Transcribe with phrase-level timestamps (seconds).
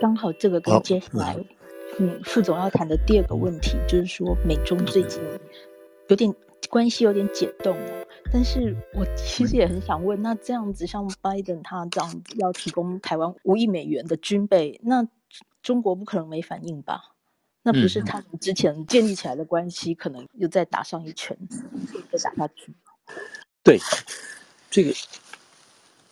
[0.00, 1.36] 刚好这个跟接下来，
[1.98, 5.20] 嗯，副总要谈的第二个问题，就是说美中最近
[6.08, 6.34] 有点
[6.68, 15.06] 关系有点解冻了，但是我其实也很想问，那这样子像拜登他这样子要提供台湾五亿美元的军备，那
[15.62, 17.14] 中国不可能没反应吧？
[17.62, 21.36] 那不是他们之前建立起来的关系，可能又再打上一拳，
[22.10, 22.72] 再打下去。
[23.62, 23.78] 对，
[24.70, 24.94] 这个，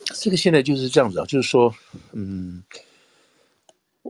[0.05, 1.75] 这个现在就是这样子啊，就是说，
[2.13, 2.63] 嗯，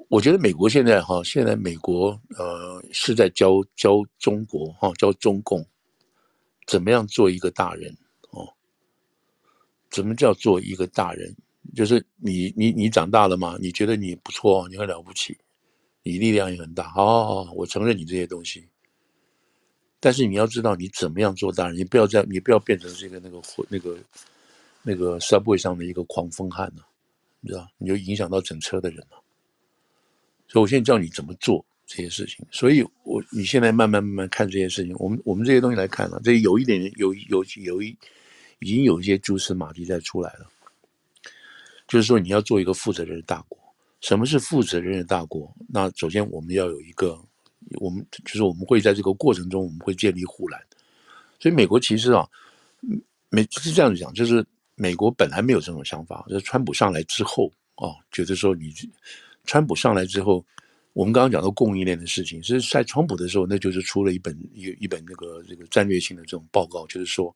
[0.08, 5.64] 我觉得美国现在哈，现在美国呃是在教教中国哈，教中共
[6.66, 7.96] 怎么样做一个大人
[8.30, 8.48] 哦，
[9.90, 11.34] 怎么叫做一个大人？
[11.74, 13.56] 就是你你你长大了吗？
[13.60, 15.36] 你觉得你不错，你很了不起。
[16.04, 18.66] 你力量也很大，好，好，好，我承认你这些东西。
[20.00, 23.98] 但是你要知道，你怎么样做大人，你不要这样，你不要变成这个那个那个
[24.82, 26.86] 那个 subway 上的一个狂风汉了，
[27.40, 29.22] 你知道，你就影响到整车的人了。
[30.48, 32.44] 所以我现在教你怎么做这些事情。
[32.50, 37.96] 所以我你现在慢慢慢慢看这些事情，我们我们这些东西来看了，这有一点有有有一
[38.58, 40.50] 已经有一些蛛丝马迹在出来了，
[41.86, 43.56] 就是说你要做一个负责任的大国。
[44.00, 45.52] 什么是负责任的大国？
[45.68, 47.20] 那首先我们要有一个，
[47.80, 50.62] 我们就是我们会在这个过程中，我们会建立护栏。
[51.40, 52.24] 所以美国其实啊，
[53.28, 58.72] 美是这样子讲，就是美国本来没有这种想法，就是川普上来之后啊，觉得说你
[59.44, 60.44] 川普上来之后，
[60.92, 67.34] 我们刚刚讲到供应链的事情，是在川普的时候，那就是出了一本一一本那个这个战略性的这种报告，就是说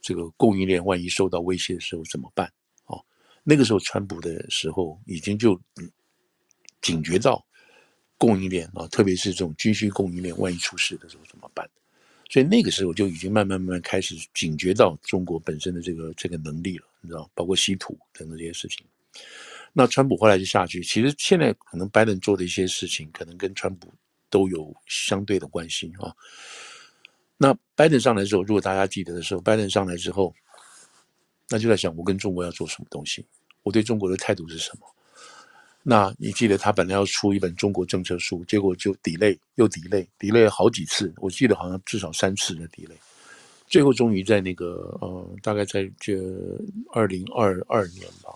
[0.00, 2.50] 这个供应链万一受到威胁的时候怎么办？
[2.86, 3.00] 哦，
[3.44, 5.60] 那个时候川普的时候已经就。
[6.82, 7.44] 警觉到
[8.16, 11.68] 供应链啊，特别是这种军需供应链，万一出事的时候怎么办？
[12.30, 18.86] 所以那个时候就已经慢慢慢慢开始警觉到中国本身的这个这个能力了，你知道，包括稀土等等这些事情。
[19.72, 23.92] 那川普后来就下去，其实现在可能拜登做的一些事情，可能跟川普
[24.28, 26.14] 都有相对的关系啊。
[27.36, 30.34] 那拜登上来之后，如果大家记得的时候，拜登上来之后，
[31.48, 33.24] 那就在想我跟中国要做什么东西，
[33.62, 34.86] 我对中国的态度是什么？
[35.82, 42.98] 那你记得他本来要出一本中国政策书，结果就 delay 又 delay，delay 好几次，我记得好像至少三次的 delay，
[43.66, 46.18] 最后终于在那个呃，大概在这
[46.92, 48.30] 二零二二年吧，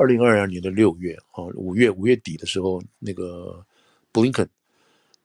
[0.00, 3.62] 二零二二年的六月啊，五月五月底的时候，那个
[4.10, 4.48] 布林肯，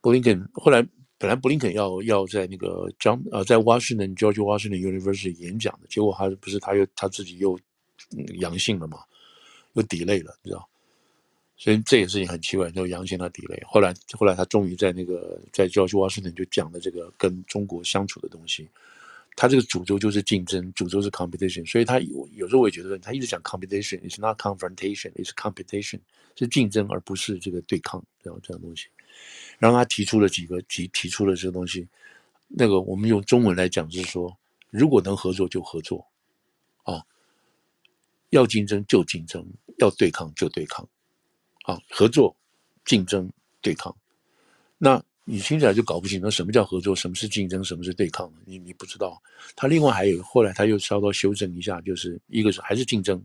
[0.02, 7.58] 布林肯后来本来布林肯要要在那个 John 呃在 Washington George Washington University 演讲的，结果他不是他又他自己又
[8.38, 8.98] 阳性了嘛，
[9.72, 10.68] 又抵赖了，你知道。
[11.56, 13.58] 所以这也是很奇怪，就阳性他 delay。
[13.66, 18.68] 后来，后来他终于在那个在 George Washington 就讲了这个跟中国相处的东西。
[19.36, 21.64] 他这个主轴就是竞争，主轴是 competition。
[21.70, 26.00] 所以他有有时候我也觉得他一直讲 competition，it's not confrontation，it's competition，
[26.34, 28.88] 是竞争而不是这个对抗这样这样东西。
[29.58, 31.86] 然后他提出了几个提提出了这个东西，
[32.48, 34.36] 那个我们用中文来讲就是说，
[34.70, 36.06] 如果能合作就合作，
[36.82, 37.04] 啊，
[38.30, 39.46] 要竞争就竞争，
[39.78, 40.88] 要对抗就对抗。
[41.62, 42.36] 啊，合作、
[42.84, 43.28] 竞争、
[43.60, 43.96] 对抗，
[44.78, 48.32] 那你听起来就搞不清楚什么叫合作，什么是竞争，什么是对抗？
[48.44, 49.20] 你你不知道。
[49.56, 53.20] 他另外还有，后来他又稍稍修正一下，就是一个是还是竞争，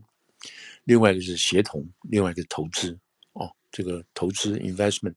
[0.82, 2.98] 另外一个是协同，另外一个是投资。
[3.34, 5.14] 哦，这个投资 investment，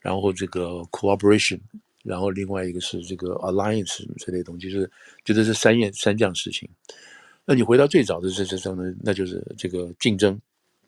[0.00, 1.60] 然后这个 cooperation，
[2.02, 4.90] 然后另外一个是这个 alliance 这类东西，就是
[5.26, 6.66] 觉得是三样三件事情。
[7.44, 10.40] 那你回到最早的这这这呢，那就是这个竞争、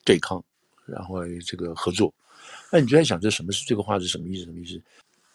[0.05, 0.43] 对抗。
[0.87, 2.13] 然后这个合作，
[2.73, 4.45] 那你就在想这什么是这个话是什么意思？
[4.47, 4.83] 什么意思？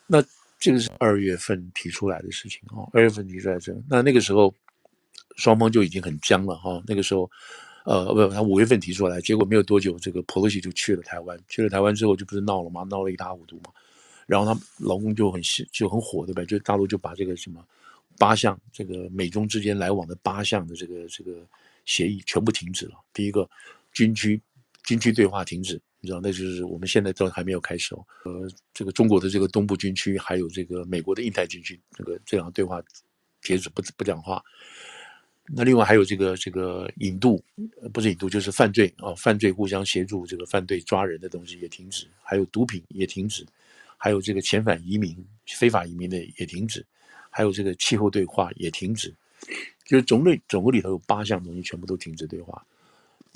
[0.08, 0.24] 那
[0.60, 4.54] 这个是二月份提出来的事情啊，二月份提出来这，那那个时候
[5.36, 6.82] 双方就已经很僵了哈。
[6.88, 7.30] 那个时候，
[7.86, 12.84] 呃，不，他五月份提出来，结果没有多久，这个 Pelosi 就去了台湾，去了台湾之后就不是闹了吗？
[12.90, 13.72] 闹了一塌糊涂嘛。
[14.26, 16.44] 然后她老公就很就很火，对吧？
[16.46, 17.64] 就大陆就把这个什么
[18.18, 21.46] 八项这个美中之间来往的八项的这个这个
[21.86, 22.94] 协议全部停止了。
[23.14, 23.50] 第一个
[23.92, 24.42] 军区。
[24.88, 28.06] 军区对话停止，你知道，那就是我们现在都还没有开始哦。
[28.26, 32.80] 呃，这个中国的这个东部军区，还有这个美国的印太军区，这个这两个对话
[33.42, 34.40] 截止不不讲话。
[35.48, 37.44] 那另外还有这个这个引渡，
[37.92, 43.44] 不是引渡就是犯罪啊，犯罪互相协助这个犯罪抓人的东西也停止，还有毒品也停止，
[43.98, 45.18] 还有这个遣返移民、
[45.48, 46.86] 非法移民的也停止，
[47.32, 49.12] 还有这个气候对话也停止，
[49.84, 52.64] 就是总类总共里头有八项东西全部都停止对话。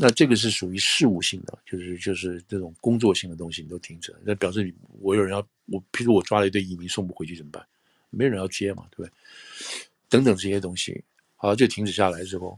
[0.01, 4.15] 那这个是属于事务性的，就是就是这种工作性的东西，你都停止。
[4.23, 7.61] 那表示我有人要我，譬如我抓了一堆移民送不回去怎么办？
[8.09, 9.11] 没人要接嘛，对不对？
[10.07, 11.03] 等等这些东西，
[11.35, 12.57] 好，就停止下来之后，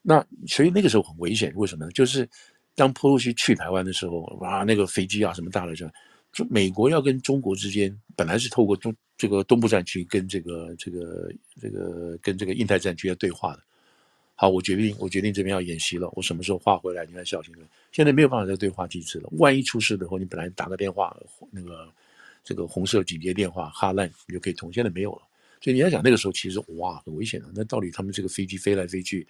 [0.00, 1.90] 那所以那个时候很危险，为什么呢？
[1.92, 2.26] 就是
[2.74, 5.86] 当裴洛西去台湾的时候，哇，那个飞机啊什么大的，就
[6.32, 11.30] 就美国要跟中国之间本来是透过中这个东部战区跟这个这个
[11.60, 13.62] 这个跟这个印太战区要对话的。
[14.40, 16.10] 好，我决定，我决定这边要演习了。
[16.14, 17.68] 我什么时候画回来，你要小心了。
[17.92, 19.28] 现在没有办法再对话机制了。
[19.32, 21.14] 万一出事的话，你本来打个电话，
[21.50, 21.86] 那个
[22.42, 24.72] 这个红色警戒电话哈烂，你就可以通。
[24.72, 25.22] 现在没有了。
[25.60, 27.50] 所以你要讲那个时候，其实哇，很危险的。
[27.54, 29.28] 那到底他们这个飞机飞来飞去，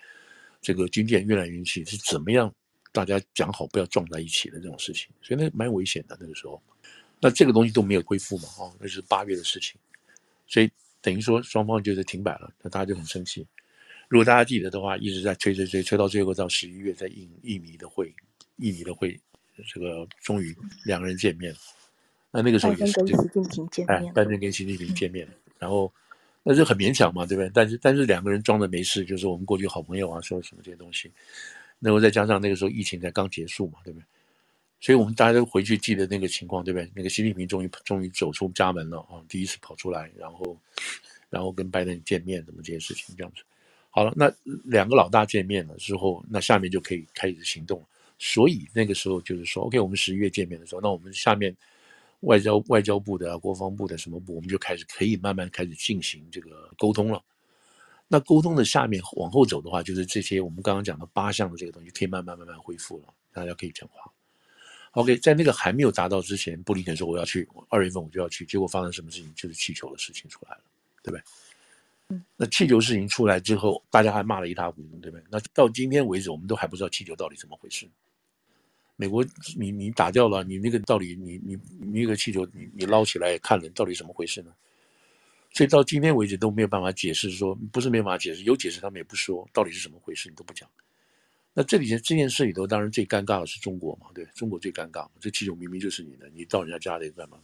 [0.63, 2.55] 这个军舰运来运去是怎么样？
[2.93, 6.63] 大家讲好不要撞在一起的这种事情，所以那蛮危险的那个时候。
[7.21, 8.45] 那这个东西都没有恢复嘛？
[8.61, 9.75] 哦，那是八月的事情，
[10.47, 10.71] 所以
[11.03, 13.45] 等于说双方就是停摆了，那大家就很生气。
[14.11, 18.13] 如果大家记得的话，一直在催催催，催到最后到十一月，在印印尼的会，
[18.57, 19.17] 印尼的会，
[19.73, 20.53] 这个终于
[20.85, 21.59] 两个人见面了。
[22.33, 25.93] 那那个时候也是，跟习近平见面，哎，拜登跟习近平见面，嗯、然后
[26.43, 27.49] 那就很勉强嘛，对不对？
[27.55, 31.13] 但是但是两个人装的没事，就是我们过去好朋友啊，说什么这些东西。
[31.79, 34.05] 然后再加上那个时候疫情才刚结束嘛，对不对？
[34.81, 36.91] 所以我们大家都回去记得那个情况，对不对？
[36.97, 40.59] 那个习近平终于终于走出家门了啊，第一次跑出来，然后
[41.29, 43.43] 然后跟拜登见面，怎么这些事情这样子。
[43.91, 44.33] 好了，那
[44.65, 47.87] 两个老大见面了之后，那下面就可以开始行动了。
[48.19, 51.57] 所以那个时候就是说，OK，我们十一月见面的时候，那我们下面
[52.21, 57.23] 外交外交部的、国防部的什么部，我们就开始可以慢慢开始进行这个沟通了。
[58.07, 64.13] 那沟通的下面往后走的话，就是这些我们刚刚讲的八项的这个东西可以慢慢慢慢恢复了，大家可以讲话。
[64.93, 69.33] OK，在那个还没有达到之前，布林肯说我要去，二月份我就要去，结果发生什么事情？
[69.35, 70.63] 就是气球的事情出来了，
[71.03, 71.23] 对不对？
[72.37, 75.25] 那气球事情出来之后，大家还骂了一塌糊涂，对不对？
[75.31, 77.89] 那到今天为止，我们都还不知道气球到底怎么回事。
[78.97, 79.25] 美国，
[79.57, 84.53] 你你打掉了，你那个到底你你你那个气球，你你捞起来看了，到底怎么回事呢？
[85.53, 90.69] 所以到今天为止都没有办法解释，说不是没办法解释，有解释他们也不说，到底是怎么回事，你都不讲。
[91.53, 97.39] 那这里这件事里头，当然最尴尬的是中国嘛，对，中国最尴尬，这气球明明就是你的，你到人家家里干嘛？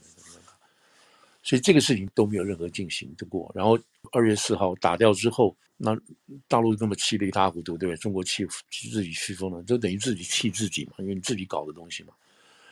[1.47, 3.49] 所以这个事情都没有任何进行的过。
[3.55, 3.79] 然后
[4.11, 5.97] 二月四号打掉之后，那
[6.45, 7.97] 大陆那么气得一塌糊涂，对不对？
[8.01, 12.11] 中国气自己气疯了，就等于自己气自己嘛，因为你自己搞的东西嘛。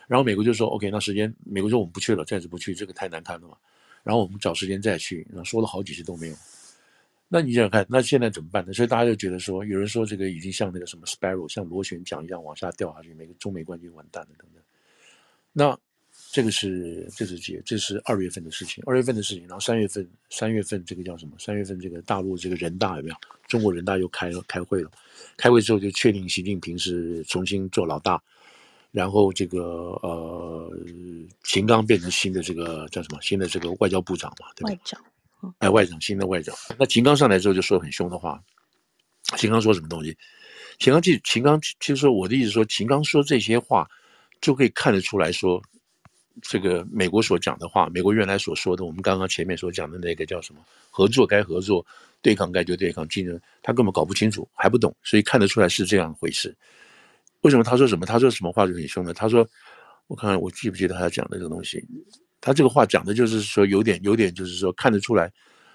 [0.10, 3.56] 然后美国就说：“OK，那时间，美国说我们不去了，暂时不去，这个太难看了嘛。
[4.04, 6.36] 然后我们找时间再去。”然后说了好几次都没有。
[7.30, 8.74] 那你想想看，那现在怎么办呢？
[8.74, 14.62] 所以大家就觉得说，有人说这个已经像那个什么 Sparrow，像螺旋桨一样往下掉下去，美国中美关系完蛋了等等。
[15.54, 15.80] 那。
[16.36, 17.58] 这个是这是几？
[17.66, 19.48] 这是二月份的事情，二月份的事情。
[19.48, 21.32] 然后三月份，三月份这个叫什么？
[21.40, 23.16] 三月份这个大陆这个人大有没有？
[23.48, 24.92] 中国人大又开了开会了，
[25.38, 28.22] 开会之后就确定习近平是重新做老大，
[28.92, 29.62] 然后这个
[30.04, 30.70] 呃
[31.46, 33.22] 秦刚变成新的这个叫什么？
[33.22, 34.72] 新的这个外交部长嘛，对吧？
[34.72, 35.06] 外长，
[35.60, 36.54] 哎，外长，新的外长。
[36.78, 38.44] 那秦刚上来之后就说很凶的话，
[39.38, 40.14] 秦刚说什么东西？
[40.80, 43.90] 秦刚记，秦刚其实说我的意思说，秦刚说这些话
[44.42, 45.64] 就可以看得出来说。
[46.42, 50.62] 这个美国所讲的话，美国原来所说的，我们刚刚前面所讲的那个叫什么？
[50.92, 51.86] 合作该合作，
[52.22, 56.56] 对抗该就对抗，竞争他根本搞不清楚，还不懂，所以看得出来是这样回事。
[57.42, 58.06] 为什么他说什么？
[58.06, 59.14] 他说什么话就很凶呢？
[59.14, 59.48] 他说
[60.08, 61.84] ：“我看看我记不记得他讲的这个东西？
[62.42, 65.32] 他这个话讲的就是说有点有点就是说看得出来，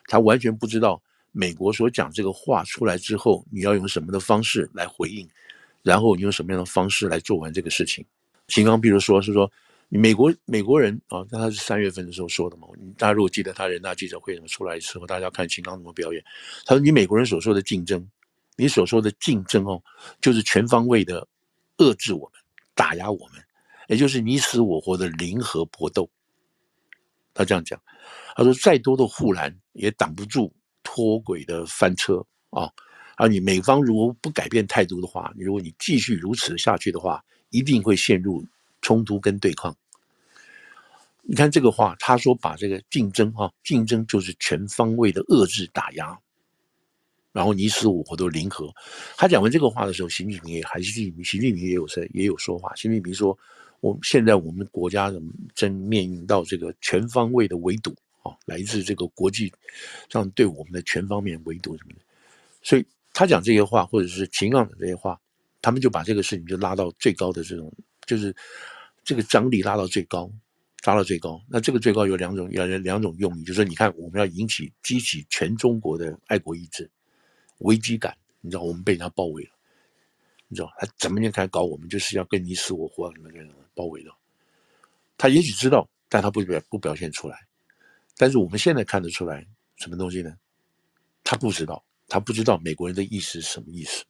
[0.06, 1.00] 他完全不知道
[1.32, 5.28] 美国所讲这个话出来之后，你要用什么的方式来回应，
[5.82, 8.04] 然后你用什么样的方式来做完这个事情。
[8.48, 9.50] 秦刚，比如说是说。”
[9.92, 12.68] 美国美国人啊，他是三月份的时候说的嘛。
[12.96, 16.24] 大家如果记得他人大记者会什么出来的时候，大家看秦刚怎么表演。
[16.64, 18.08] 他说：“你美国人所说的竞争，
[18.56, 19.82] 你所说的竞争哦，
[20.20, 21.26] 就是全方位的
[21.78, 22.40] 遏制我们、
[22.72, 23.42] 打压我们，
[23.88, 26.08] 也就是你死我活的零和搏斗。”
[27.34, 27.82] 他这样讲，
[28.36, 32.70] 他说：“再多的护栏也挡不住脱轨的翻车啊！
[33.16, 38.46] 而你美方如果不改变态度的话，如果你继续如此下去的话，一定会陷入。”
[38.82, 39.76] 冲突跟对抗，
[41.30, 46.18] 你看这个话，他说把这个竞争哈，竞争就是全方位的遏制打压，
[47.30, 48.68] 然后你死我活都零和。
[49.16, 52.74] 他讲完这个话的时候，习近平也还是习近平习近平也有说也有说话。
[52.74, 53.38] 习近平说，
[53.78, 55.08] 我现在我们国家
[55.54, 57.94] 正面临到这个全方位的围堵
[58.24, 59.52] 啊，来自这个国际
[60.08, 62.00] 上对我们的全方面围堵什么的。
[62.60, 65.16] 所以他讲这些话，或者是秦刚的这些话，
[65.62, 67.72] 他们就把这个事情就拉到最高的这种。
[68.04, 68.34] 就是
[69.04, 70.28] 这个张力拉到最高，
[70.84, 71.40] 拉到最高。
[71.48, 76.90] 那这个最高有两种，有两种用意，就是说，你看，我们要引起、激起全中国的爱国意志、
[77.58, 78.16] 危机感。
[78.40, 79.50] 你知道，我们被人家包围了，
[80.48, 84.16] 你知道，他怎么样开始搞我们，就是要跟你死我活，什么什么包围了。
[85.18, 87.38] 他也许知道，但他不表不表现出来。
[88.16, 89.46] 但是我们现在看得出来，
[89.76, 90.34] 什么东西呢？
[91.22, 94.04] 他不知道，他不知道美国人的意思是什么意思。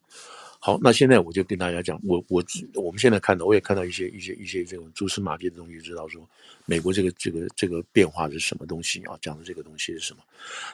[0.63, 6.29] 好，那现在我就跟大家讲，我我我们现在看到，我也看到一些一些一些这种蛛丝马迹的东西，知道说
[6.67, 9.19] 美国这个这个这个变化是什么东西啊？
[9.23, 10.23] 讲的这个东西是什么？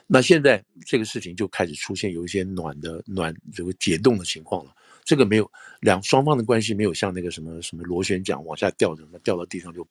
[0.09, 4.75] 那现在这个事情就开始出现有一些暖的暖这个解冻的情况了。
[5.05, 9.87] 这个没有两双方的关系没有像那个什么什么螺旋桨往下掉的，那掉到地上就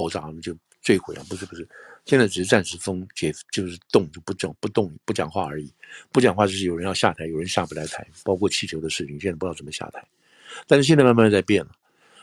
[0.00, 1.22] 爆炸了，就坠毁了。
[1.28, 1.68] 不是不是，
[2.06, 5.70] 现在只是暂时封解，就是动就不讲不动不讲话而已。
[6.10, 10.02] 不讲话就是有人要下台，有人下不来台，包括气球的事情，现在不知道怎么下台。
[10.66, 11.72] 但是现在慢慢在变了。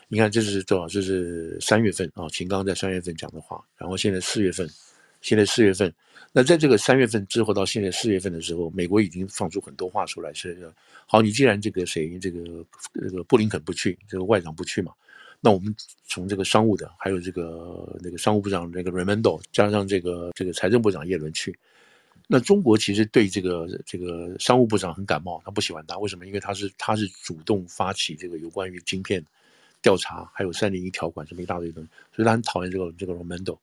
[0.08, 0.88] 你看，这是多少？
[0.88, 4.68] 这是三月份啊，秦刚在三月份讲的话，然后现在四月份，
[5.20, 5.94] 现在四月份。
[6.32, 10.70] 那在这个三月份之后到现在四月份的时候，美国已经放出很多话出来，是
[11.06, 12.40] 好，你既然这个谁这个
[12.92, 14.92] 这个布林肯不去，这个外长不去嘛，
[15.40, 21.56] 那我们从这个商务的，还有这个那个商务部长那个 Raimondo，加上这个这个财政部长叶伦去，
[22.26, 26.26] 那中国其实对这个这个商务部长很感冒，他不喜欢他，为什么？
[26.26, 29.24] 因为他是他是主动发起这个有关于晶片
[29.80, 33.56] 调查，还有三零一条款这么一大堆东西，所以他很讨厌这个这个 Raimondo。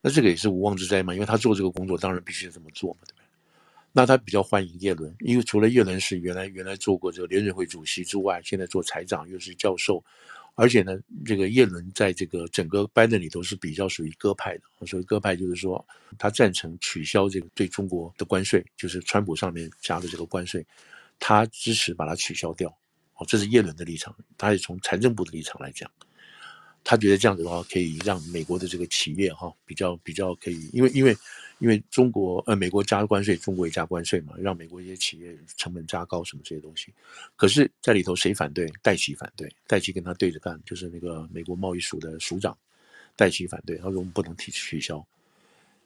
[0.00, 3.24] 那这个也是无妄之灾嘛，因为他做这个工作，当然必须这么做嘛，对不对？
[3.92, 10.02] 那他比较欢迎叶伦，因为除了叶伦是原来原来做过这个联准会主席之外，现在做财长又是教授，
[10.54, 14.86] 而且呢，这个叶伦在这个整个班的里头是比较属于鸽派的。
[14.86, 15.84] 所谓鸽派就是说，
[16.18, 20.64] 他赞成取消这个对中国的关税，就是川普上面加的这个关税，
[21.18, 22.68] 他支持把它取消掉。
[23.14, 25.90] 哦，这是叶伦的立场，他是从财政部的立场来讲。
[26.84, 31.16] 他觉得这样子的话，可以让美国的这个企业哈比较比较可以，因为因为
[31.62, 36.92] 因为中国呃美国加关税，中国也加关税嘛，让美国一些企业成本加高什么这些东西。
[37.36, 38.68] 可是，在里头谁反对？
[38.82, 42.58] 戴奇反对，戴奇跟他对着干，就是那个美国贸易署的署长，
[43.14, 45.06] 戴奇反对，他说我们不能提取消。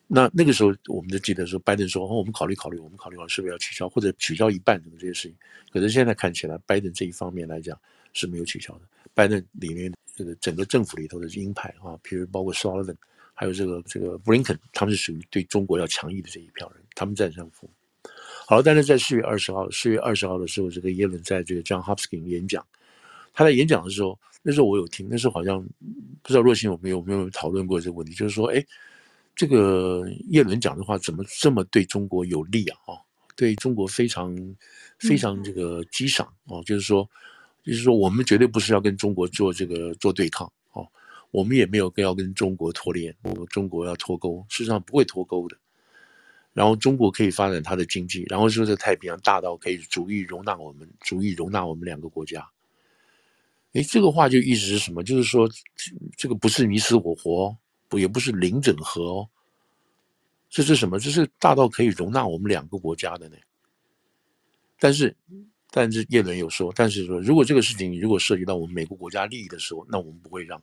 [0.06, 5.37] 那那个时候，我们就记得说，拜登说哦，我们考虑考虑，我们考虑好是不是要取消，或者取消一半什么这些事情。
[5.71, 7.78] 可是现在看起来，拜登这一方面来讲
[8.14, 8.80] 是没有取消的，
[9.12, 9.92] 拜登里面。
[10.18, 12.97] 这个整个政府里头的鹰派啊，譬如包括 Sullivan，
[13.38, 17.71] 还有这个这个 Blinken，他们是属于对中国要强硬的这一票人，他们占上风。
[18.47, 22.66] 好了，但是在四月二十号，四月二十号的时候，这个耶伦在这个 John Hopkins 演讲，
[23.35, 25.62] 他在演讲的时候，那时候我有听，那时候好像
[26.23, 28.64] 不知道若星有没有没有讨论过这个问题，就是说，哎，
[29.35, 32.78] 这个耶伦讲的话怎么这么对中国有利啊？
[32.87, 32.97] 啊，
[33.37, 34.35] 对中国非常
[34.99, 37.09] 非常这个激赏哦，就是说。
[37.64, 40.52] 就是说，我们绝对不是要跟中国做这个做对抗哦，
[41.37, 45.59] 我们也没有要跟中国脱链，我们中国要脱钩，事实上不会脱钩的。
[46.55, 52.49] 然后中国可以发展它的经济，然后说这太平洋大到可以足以容纳我们，足以容纳我们两个国家。
[53.75, 55.05] 诶，这个话就意思是什么？
[55.05, 55.47] 就是说，
[56.16, 57.55] 这个不是你死我活，
[57.87, 59.28] 不也不是零整合哦，
[60.49, 60.99] 这是什么？
[60.99, 63.37] 这是大到可以容纳我们两个国家的呢。
[64.81, 65.14] 但是。
[65.71, 70.62] 但是叶伦有说，但是说如果这个事情如果涉及到我们美国国家利益的时候，那我们不会让。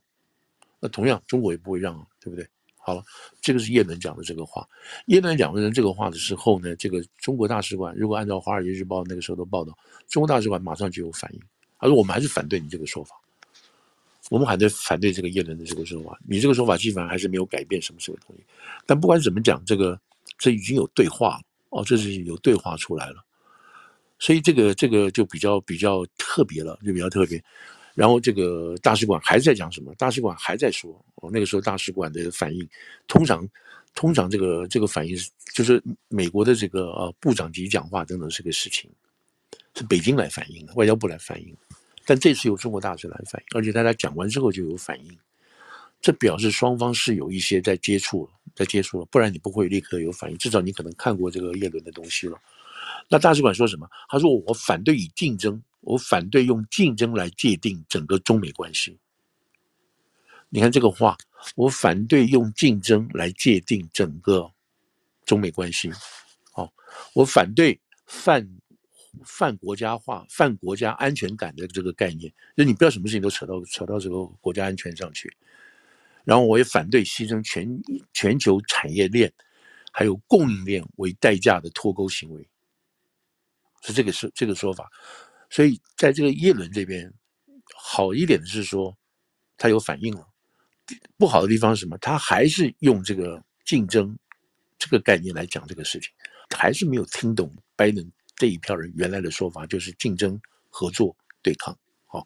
[0.84, 2.46] 那同样中国也不会让啊，对不对？
[2.75, 3.02] 好了，
[3.40, 4.68] 这个是叶伦讲的这个话。
[5.06, 9.72] 叶伦讲的这个话的时候呢，这个中国大使馆如果按照《华尔街日报》那个时候的报道，
[10.10, 11.40] 中国大使馆马上就有反应，
[11.80, 13.16] 他说我们还是反对你这个说法，
[14.30, 18.44] 我们还在反对这个叶伦的这个说法，你这个说法基本上还是没有改变什么什么东西。
[18.86, 19.98] 但不管怎么讲，这个
[20.38, 23.24] 这已经有对话了哦，这是有对话出来了。
[24.20, 27.42] 所以这个这个就比较比较特别了，就比较特别。
[27.94, 29.94] 然后这个大使馆还在讲什么？
[29.96, 32.68] 大使馆还在说，哦，那个时候大使馆的反应，
[33.08, 33.48] 通常
[33.94, 38.90] 通常这个这个反应是就是美国的这个呃部长级讲话等等这个事情，
[39.76, 41.56] 是北京来反应的，外交部来反应。
[42.06, 45.18] 但这次由中国大使来反应，而且大家讲完之后就有反应，
[46.02, 50.38] 这表示双方是有一些在接触了，在接触了，不然你不会立刻有反应。
[50.38, 52.38] 至少你可能看过这个叶伦的东西了。
[53.08, 53.88] 那大使馆说什么？
[54.10, 59.00] 他说：“我反对以竞争，我反对用竞争来界定整个中美关系。”
[60.50, 61.18] 你看这个话，
[61.56, 64.52] 我反对用竞争来界定整个
[65.25, 65.92] 中美关系。
[66.52, 66.72] 好，
[67.13, 68.48] 我反对泛
[69.24, 75.36] 泛国家化、泛国家安全感的这个概念，就你不要什么事情都扯到扯到这个国家安全上去。
[76.24, 77.68] 然后我也反对牺牲全
[78.13, 79.34] 全球产业链
[79.92, 82.48] 还有供应链为代价的脱钩行为。
[83.82, 84.90] 是这个是这个说法，
[85.54, 87.14] 所以在这个耶伦这边，
[87.76, 88.98] 好一点的是说，
[89.56, 90.26] 他有反应了；
[91.16, 91.96] 不好的地方是什么？
[92.00, 94.18] 他还是用这个竞争
[94.80, 96.10] 这个概念来讲这个事情，
[96.58, 100.42] 还是没有听懂拜登这一票人原来的说法，就是竞争、
[100.72, 101.78] 合作、对抗。
[102.08, 102.24] 好，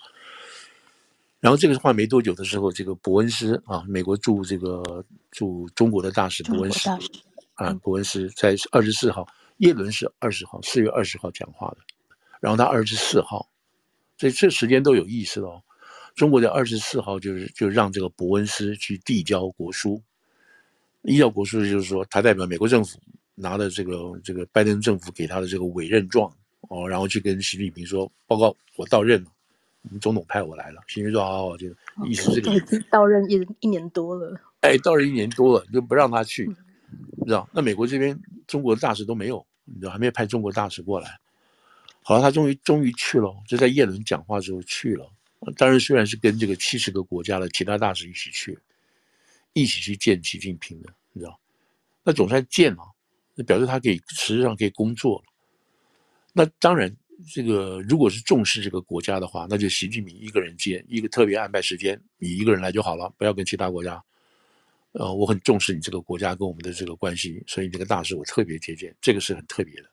[1.41, 6.89] 然后这个话没多久的时候，这个伯恩斯啊，美国驻这个驻中国的大使伯恩斯
[7.55, 9.27] 啊，伯恩斯在二十四号。
[9.57, 11.77] 耶伦是二十号，四月二十号讲话的，
[12.47, 13.49] 然后他二十四号
[14.17, 15.61] 所以这时间都有意思哦。
[16.15, 20.01] 中国在二十四号就是就让这个伯恩斯去递交国书，
[21.03, 22.97] 递交国书就是说他代表美国政府
[23.35, 26.33] 拿了这个这个拜登政府给他的这个委任状
[26.69, 29.29] 哦，然后去跟习近平说报告我到任了，
[29.81, 30.81] 我们总统派我来了。
[30.87, 31.67] 习近平说好好，就
[32.05, 32.81] 意思这个意思。
[32.89, 36.49] 到任一一年多了，哎，到任一年多了就不让他去，
[37.17, 37.49] 你知道？
[37.51, 41.19] 那美国这边中国的大使都没有，你知道还没有派中国大使过来。
[42.07, 45.11] 好了，他终于终于去了，就在叶伦讲话之后去了。
[45.57, 48.57] 当然，虽然是跟这个七十个国家的其他大使一起去，
[49.51, 51.37] 一起去见习近平的，你知道，
[52.05, 52.83] 那总算见了，
[53.35, 55.25] 那表示他可以实际上可以工作了。
[56.31, 56.89] 那当然，
[57.29, 64.01] 这个如果是重视这个国家的话，那就习近平一个人见，一个特别安排时间，你一个人来就好了，不要跟其他国家。
[64.93, 69.89] 呃，我很重视你这个国家跟我们的这个关系，所以这个大使我特别接见，这个是很特别的，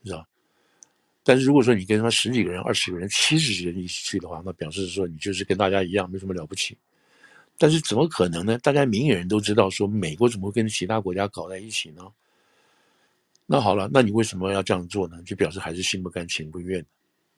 [0.00, 0.26] 你知道。
[1.24, 6.76] 但是如果说你跟他十几个人、二十个人、七十个人一起去的话，那表示说你就是跟大家一样，没什么了不起。
[7.58, 8.58] 但是怎么可能呢？
[8.58, 12.02] 大家明眼人都知道，说美国怎么会跟其他国家搞在一起呢？
[13.46, 15.22] 那好了，那你为什么要这样做呢？
[15.24, 16.84] 就表示还是心不甘情不愿，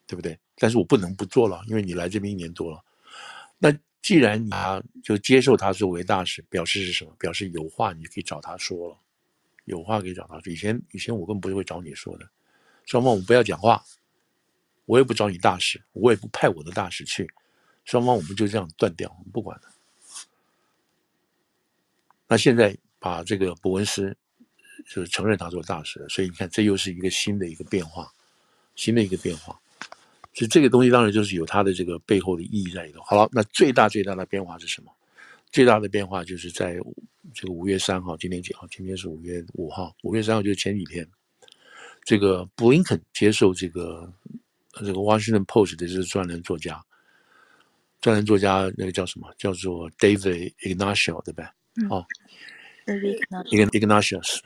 [0.06, 0.38] 对不对？
[0.56, 2.82] 但是我不能不做了，因为你来这边一年多了。
[3.58, 4.50] 那既然你
[5.02, 7.14] 就接受他作为大使，表示是什么？
[7.18, 8.96] 表示有话你可以找他说了，
[9.64, 10.52] 有话可以找他说。
[10.52, 12.26] 以前以前我根本不会找你说的。
[12.86, 13.82] 双方我们不要讲话，
[14.84, 17.28] 我也不找你大使，我也不派我的大使去，
[17.84, 19.68] 双方我们就这样断掉，不管了。
[22.26, 24.16] 那现在把这个伯恩斯
[24.86, 28.12] 就是承认他做大使，所以你看这又是一个新的一个变化，
[28.74, 29.58] 新的一个变化。
[30.32, 33.00] 所以这个东西当然就是有它的这个背后的意义在里头。
[33.02, 34.90] 好了，那最大最大的变化是什么？
[35.52, 36.76] 最大的变化就是在
[37.32, 38.66] 这个五月三号，今天几号？
[38.66, 41.08] 今天是五月五号，五月三号就是前几天。
[42.04, 44.12] 这个布林肯接受这个
[44.72, 46.84] 这个《Washington Post》的这个专栏作家，
[48.00, 49.32] 专栏作家那个叫什么？
[49.38, 51.54] 叫做 David Ignatius 对吧？
[51.76, 52.06] 嗯、哦
[52.86, 54.40] ，Ignatius，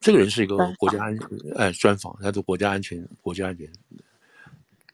[0.00, 1.18] 这个人是一个国家安
[1.56, 3.68] 哎专访，他是国家安全，国家安全。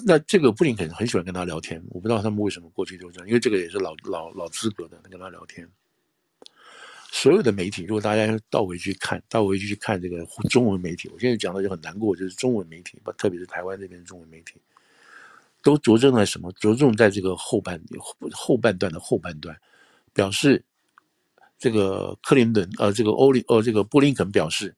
[0.07, 5.69] 那这个布林肯很喜欢跟他聊天，我不知道他们为什么过去就这样，因为这个也是老老老资格的，跟他聊天。
[7.15, 14.61] 所有的媒体，如果大家倒回去看，倒回去去看这个中文媒体，我现在讲的就很难过，就是中文媒体，特别是台湾这边中文媒体，
[15.63, 16.51] 都着重在什么？
[16.55, 17.81] 着重在这个后半
[18.33, 19.57] 后半段的后半段，
[20.13, 20.61] 表示
[21.57, 24.75] 这个克林顿呃，这个欧林呃，这个布林肯表示，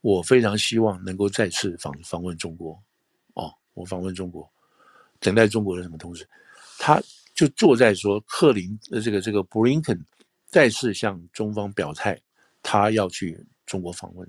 [0.00, 2.82] 我非常希望能够再次访访问中国，
[3.34, 4.50] 哦，我访问中国，
[5.20, 6.26] 等待中国的什么通知？
[6.78, 6.98] 他
[7.34, 10.02] 就坐在说克林呃，这个这个布林肯。
[10.48, 12.20] 再次向中方表态，
[12.62, 14.28] 他要去中国访问，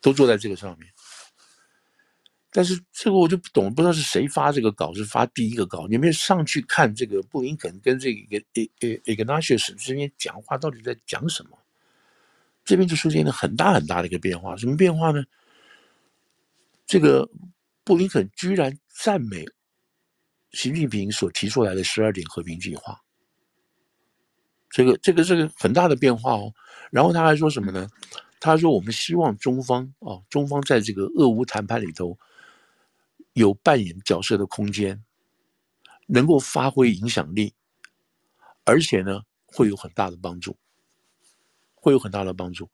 [0.00, 0.90] 都坐在这个上面。
[2.50, 5.86] 但是这个我就不懂，不知道是谁发这个稿，是发第一个稿。
[5.88, 8.20] 你们上去看这个布林肯跟这个
[8.54, 11.58] 伊伊伊格纳西斯之间讲话，到底在讲什么？
[12.64, 14.56] 这边就出现了很大很大的一个变化。
[14.56, 15.22] 什么变化呢？
[16.86, 17.28] 这个
[17.84, 19.44] 布林肯居然赞美
[20.52, 22.98] 习近平所提出来的十二点和平计划。
[24.76, 26.52] 这个这个是个很大的变化哦，
[26.90, 27.88] 然后他还说什么呢？
[28.38, 32.18] 他说我们希望中方啊，中方在这个俄乌谈判里头
[33.32, 35.02] 有扮演角色的空间，
[36.04, 37.54] 能够发挥影响力，
[38.64, 40.54] 而且呢会有很大的帮助，
[41.74, 42.68] 会有很大的帮助。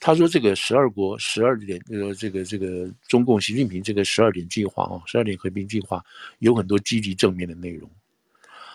[0.00, 6.04] 他说这个十二国十二点，这个这个这个中共习近平这个十二点计划啊，十二点和平计划
[6.40, 7.88] 有很多积极正面的内容。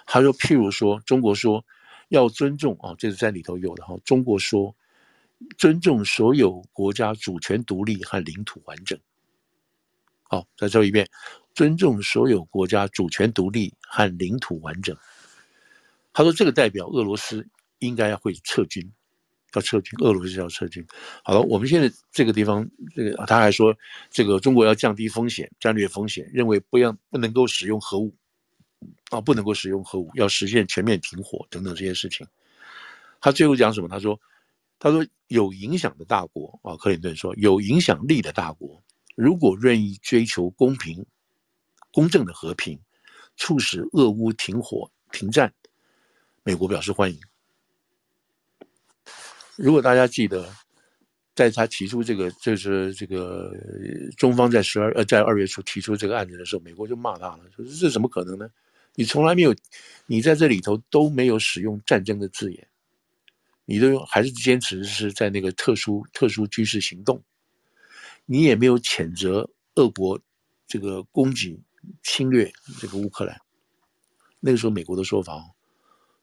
[0.05, 1.65] 他说，譬如说，中国说。
[2.11, 3.97] 要尊重啊，这是在里头有的哈。
[4.03, 4.75] 中国说，
[5.57, 8.99] 尊重所有国家主权独立和领土完整。
[10.23, 11.09] 好，再说一遍，
[11.55, 14.95] 尊重所有国家主权独立和领土完整。
[16.11, 17.47] 他说，这个代表俄罗斯
[17.79, 18.91] 应该要会撤军，
[19.53, 20.85] 要撤军，俄罗斯要撤军。
[21.23, 23.73] 好了，我们现在这个地方，这个他还说，
[24.09, 28.13] 这个中国要降低风险，战略风险，认为不要不能够使用核武。
[29.09, 32.25] 啊，不能够使用核武，要实现全面停火等等这些事情。
[33.19, 33.87] 他最后讲什么？
[33.87, 34.19] 他说
[34.79, 38.81] ：“他说有影响的大国啊，克林顿说有影响力的大国，
[39.15, 41.05] 如果愿意追求公平、
[41.91, 42.79] 公正的和平，
[43.37, 45.53] 促使俄乌停火停战，
[46.41, 47.19] 美国表示欢迎。
[49.55, 50.51] 如果大家记得，
[51.35, 53.53] 在他提出这个，就是这个
[54.17, 58.49] 中方在十二呃在二月初提出这个案子的时候，美国就骂他了，说这怎么可能呢？”
[58.95, 59.55] 你从来没有，
[60.05, 62.67] 你在这里头都没有使用战争的字眼，
[63.65, 67.23] 你都还是坚持是在那个特殊特殊军事行动，
[68.25, 70.19] 你也没有谴责俄国
[70.67, 71.57] 这个攻击
[72.03, 73.39] 侵略这个乌克兰。
[74.41, 75.41] 那个时候美国的说法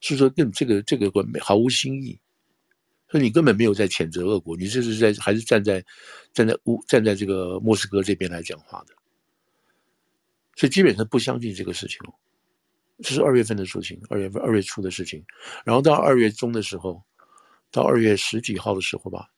[0.00, 2.20] 是说，跟这个这个毫无新意，
[3.08, 5.82] 说你根本没有在谴责俄国，你这是在还是站在
[6.34, 8.94] 站在乌站在这个莫斯科这边来讲话的，
[10.54, 11.98] 所以基本上不相信这个事情。
[13.02, 15.24] 这是二月份的事情，二月份二月初的事情，
[15.64, 17.02] 然后到二月中的时候，
[17.70, 19.28] 到二月十几号的时候吧，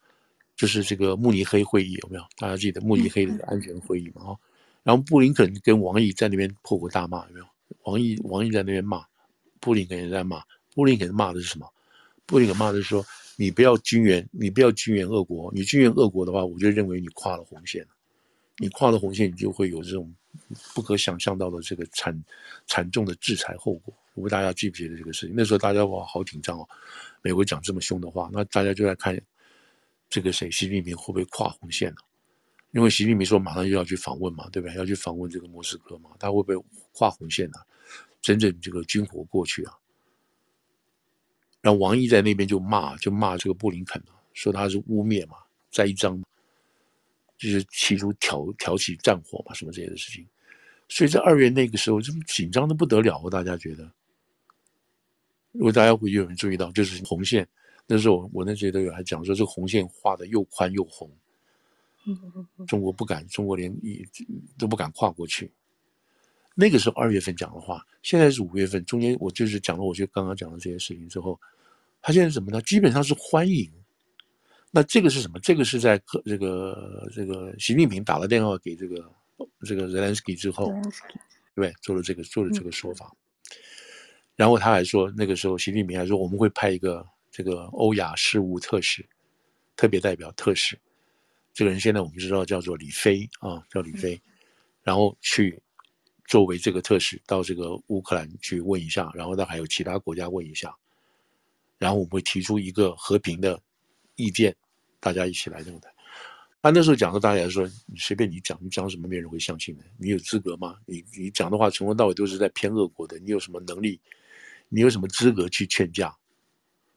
[0.56, 2.24] 就是这个慕尼黑会议有没有？
[2.38, 4.32] 大家记得慕尼黑的安全会议嘛？
[4.32, 4.36] 啊，
[4.82, 7.46] 然后布林肯跟王毅在那边破口大骂有没有？
[7.84, 9.04] 王毅王毅在那边骂，
[9.60, 10.42] 布林肯也在骂，
[10.74, 11.66] 布林肯骂的是什么？
[12.26, 13.04] 布林肯骂的是说，
[13.36, 17.86] 你不要军援，你不要军援俄国，你军援俄国的话，我就认为你跨了红线，
[18.60, 20.14] 你跨了红线，你就会有这种。
[20.74, 22.16] 不可想象到的这个惨
[22.66, 25.34] 惨重的制裁后果，我不知大家记不记得这个事情？
[25.36, 26.68] 那时候大家哇好紧张哦，
[27.20, 29.20] 美国讲这么凶的话，那大家就在看
[30.08, 31.96] 这个谁习近平会不会跨红线呢？
[32.70, 34.76] 因为习近平说马上又要去访问嘛，对不对？
[34.76, 37.58] 要去访问这个莫斯科嘛，他会不会跨红线呢？
[38.22, 39.74] 整整这个军火过去啊？
[41.60, 45.36] 然后王毅在那边就骂，就骂这个布林肯说他是污蔑嘛，
[45.70, 46.22] 栽赃。
[47.40, 50.26] 就是企图挑挑起战火嘛，什么这些的事情，
[50.90, 53.18] 所以在二月那个时候，这么紧张的不得了。
[53.30, 53.90] 大家觉得，
[55.52, 57.48] 如果大家会有人注意到，就是红线，
[57.86, 61.10] 那时候我那些都有还讲说，这个红线画的又宽又红，
[62.68, 64.06] 中国不敢，中国连一
[64.58, 65.50] 都不敢跨过去。
[66.54, 71.40] 那个时候二月份讲的话，现在是五月份，中间我就是讲了，我就刚刚讲的这些事情之后，
[72.02, 72.60] 他现在怎么呢？
[72.60, 73.72] 基本上是欢迎。
[74.72, 75.40] 那这个是什么？
[75.40, 79.12] 这个是在这个这个习近平打了电话给这个
[79.66, 80.72] 这个 Zelensky 之后，
[81.56, 83.12] 对，做了这个做了这个说法。
[84.36, 89.04] 然后他还说，那个时候习近平还说，我们会派一个这个欧亚事务特使，
[89.74, 90.78] 特别代表特使。
[91.52, 94.22] 这个人现在我们知道叫做李飞啊，叫李飞，
[94.84, 95.60] 然后去
[96.28, 100.72] 作为这个特使到这个乌克兰去问一下，然后他还有其他国家问一下，
[101.76, 103.60] 然后我们会提出一个和平的。
[104.20, 104.54] 意见，
[105.00, 105.92] 大家一起来这么谈。
[106.62, 109.84] 他那时候讲的，大家说你随便你讲，你讲什么没人会相信的。
[109.96, 110.76] 你有资格吗？
[110.84, 113.18] 你你讲的话从头到尾都是在骗俄国的。
[113.20, 113.98] 你有什么能力？
[114.68, 116.14] 你有什么资格去劝架？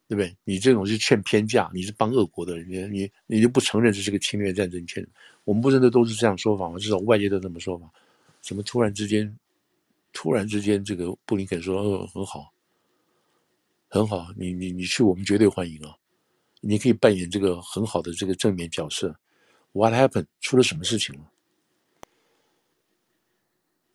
[0.05, 0.35] 对不对？
[0.43, 5.07] 你这种是劝偏架，你是帮恶国的人，你你你就不承认这是个侵略战争劝。
[5.45, 6.77] 我们不是都都是这样说法吗？
[6.77, 7.89] 至少外界都这么说法。
[8.41, 9.33] 怎么突然之间，
[10.11, 12.53] 突然之间这个布林肯说，哦，很好，
[13.87, 15.95] 很好，你你你去，我们绝对欢迎啊。
[16.65, 19.13] 你可以扮演这个很好的这个正面角色。
[19.73, 20.27] What happened？
[20.39, 21.21] 出了什么事情了？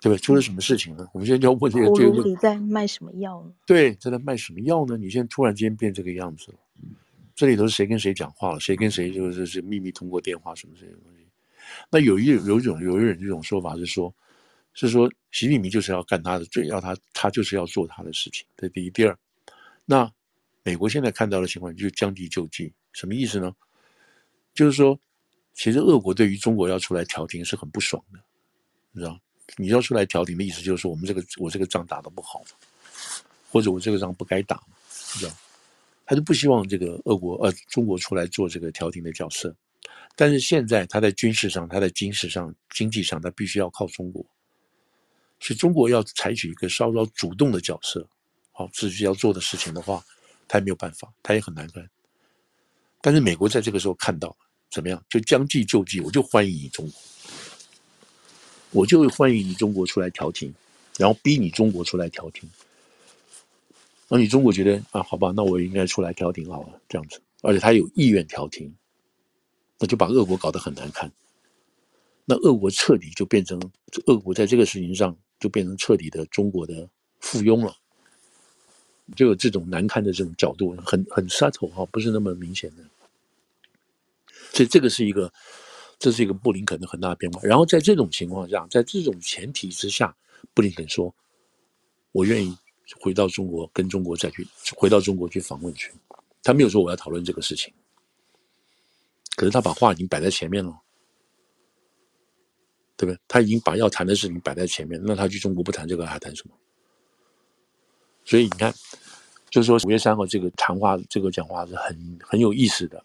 [0.02, 0.18] 对吧？
[0.18, 1.08] 出了什么事情了？
[1.14, 3.52] 我们现在就要问这个：这个，你在卖什么药呢？
[3.66, 4.98] 对，在卖什么药呢？
[4.98, 6.58] 你现在突然间变这个样子了。
[7.34, 8.60] 这里头谁跟谁讲话了？
[8.60, 11.26] 谁跟谁就是是秘密通过电话什么这些东西？
[11.90, 14.12] 那有一有一种有一种这种说法是说，
[14.74, 18.46] 是说习近平就是要干他的，最要他他就是要做他的事情。
[18.56, 19.16] 这第一，第二，
[19.86, 20.12] 那。
[20.68, 23.50] 美国现在看到的情况就是将计就计，什么意思呢？
[24.52, 25.00] 就是说，
[25.54, 28.20] 其实俄国对于中国要出来调停是很不爽的，
[28.92, 29.18] 你知道？
[29.56, 32.44] 你要出来调停的意思就是说，我们这个我这个仗打得不好，
[33.48, 34.62] 或者我这个仗不该打，
[35.14, 35.32] 你知道？
[36.04, 39.56] 他就不希望这个俄国呃中国出来做这个调停的角色。
[40.16, 44.22] 但是现在他在军事上、他在军事上、经济上，他必须要靠中国，
[45.40, 48.06] 所以中国要采取一个稍稍主动的角色，
[48.52, 50.04] 好，自己要做的事情的话。
[50.48, 51.88] 他也没有办法，他也很难看。
[53.00, 54.36] 但是美国在这个时候看到
[54.70, 55.04] 怎么样？
[55.08, 56.94] 就将计就计，我就欢迎你中国，
[58.72, 60.52] 我就欢迎你中国出来调停，
[60.96, 62.50] 然后逼你中国出来调停。
[64.08, 68.74] 那你中国觉得啊，好吧，那我应该出来调停好了，这样子，而且他有意愿调停，
[69.78, 71.12] 那就把俄国搞得很难看。
[72.24, 73.60] 那俄国彻底就变成，
[74.06, 76.88] 俄国在这个事情上就变成彻底的中国的
[77.20, 77.74] 附庸了。
[79.16, 82.84] 就有这种难堪的这种角度，很很 subtle 哈，不是那么明显的。
[84.52, 85.32] 所以这个是一个，
[85.98, 87.40] 这是一个布林肯的很大的变化。
[87.42, 90.14] 然后在这种情况下，在这种前提之下，
[90.54, 91.14] 布林肯说
[92.12, 92.56] ：“我愿意
[93.00, 95.92] 回到中国，跟中国再去回到中国去访问去。”
[96.42, 97.72] 他没有说我要讨论这个事情，
[99.36, 100.80] 可是他把话已经摆在前面了，
[102.96, 103.20] 对不对？
[103.28, 106.54] 他已经把要谈的事情摆在前面，那他去中国不谈这个还谈什么？
[108.28, 108.70] 所以你看，
[109.48, 113.02] 就是说五月三号这个谈话，这个讲话是很很有意思的。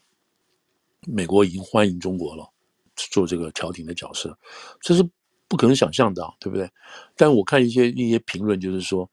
[1.08, 2.46] 美国已经欢迎中国了，
[2.94, 4.38] 做这个调停的角色，
[4.82, 5.02] 这是
[5.48, 6.70] 不可能想象的，对不对？
[7.16, 9.10] 但我看一些一些评论，就是说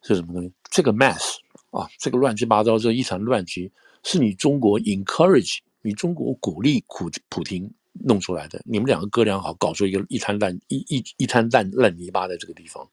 [0.00, 0.50] 是什么东西？
[0.70, 1.36] 这个 mess
[1.70, 3.70] 啊，这个乱七八糟，这一场乱局，
[4.04, 8.58] 是你中国 encourage 你中国鼓励普普亭弄出来的。
[8.64, 12.88] 你们两个哥俩好，搞出一个一滩烂一一一滩烂烂泥巴在这个地方，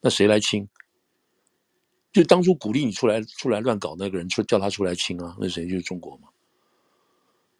[0.00, 0.68] 那谁来清？
[2.12, 6.28] 就当初鼓励你出来出来乱搞那个人，说叫他出来清啊，那谁就是中国嘛？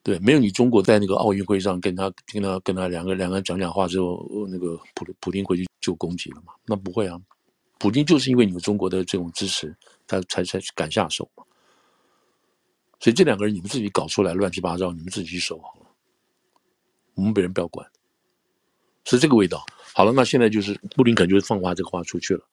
[0.03, 6.53] 对，没有你中国在那个奥运会上跟他跟他跟他两个两个人讲讲话之后，那个普普丁回去就攻击了嘛？
[6.67, 7.19] 那不会啊，
[7.79, 9.75] 普丁就是因为你们中国的这种支持，
[10.07, 11.45] 他才才敢下手嘛。
[13.01, 15.87] 所以这两个人你们自己搞出来乱七八糟，你们自己去收好了，
[17.15, 17.89] 我们别人不要管，
[19.05, 19.65] 是这个味道。
[19.95, 22.45] 好了，那现在就是布林肯就是放话这个话出去了。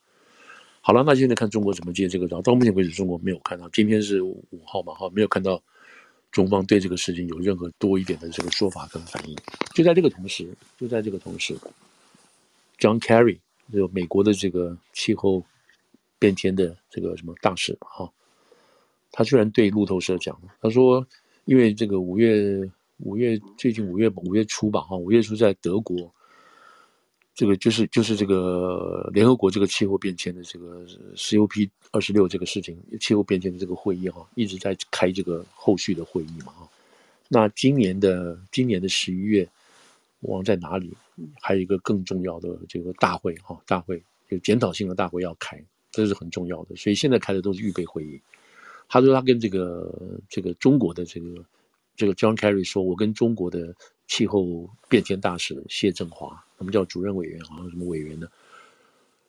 [0.82, 2.42] 好了，那现在看中国怎么接这个招。
[2.42, 5.62] 到目前为止，中国没有看到，今天是五号嘛，哈，没有看到。
[6.32, 9.36] 中方对这个事情有任何多一点的这个说法跟反应？
[9.74, 11.56] 就在这个同时，就在这个同时
[12.78, 13.40] ，John Kerry
[13.74, 15.44] 就美国的这个气候
[16.20, 18.08] 变迁的这个什么大使哈，
[19.12, 21.04] 他居然对路透社讲，他说，
[21.46, 22.62] 因为这个五月
[23.00, 26.14] 五月最近五月五月初吧哈，五月初在德国。
[27.40, 36.68] 这个就是就是这个联合国这个气候变迁的这个 COP 二十六这个事情，气候变迁的这个会议哈，一直在开这个后续的会议嘛哈。
[37.30, 39.48] 那今年的今年的十一月，
[40.24, 40.92] 忘在哪里？
[41.40, 46.76] 还有一个更重要的这个大会哈，大会就检讨性的大会要开，这是很重要的。
[46.76, 48.20] 所以现在开的都是预备会议。
[48.90, 49.90] 他说他跟这个
[50.28, 51.46] 这个中国的这个
[51.96, 53.74] 这个 John Kerry 说，我跟中国的
[54.10, 56.44] 气候变迁大使谢振华。
[56.58, 58.28] 我们叫主任委员，好像什么委员呢？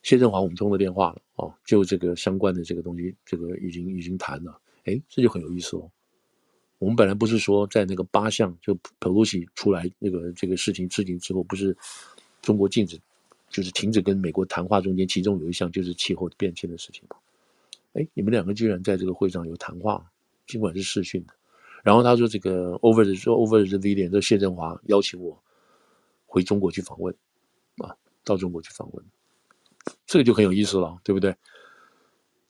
[0.03, 4.59] 谢振华，我们通了电话了哦，就这个相关的这个东西，这个已经已经谈了。
[4.87, 5.89] 哎，这就很有意思哦。
[6.79, 11.77] 我们本来不是说在那个八项，就裴洛西出来那个这个事情制定之后，不是
[12.41, 12.99] 中国禁止，
[13.51, 17.17] 就是停止跟美国谈话中间，其中有一项就是气候变迁的事情吗。
[17.93, 20.11] 哎，你们两个居然在这个会上有谈话，
[20.47, 21.35] 尽管是视讯的。
[21.83, 25.43] 然后他说这个 over 说 over the video，这谢振华邀请我。
[26.33, 27.13] 回中国去访问，
[27.79, 27.91] 啊，
[28.23, 29.05] 到中国去访问，
[30.07, 31.35] 这个就很有意思了，对不对？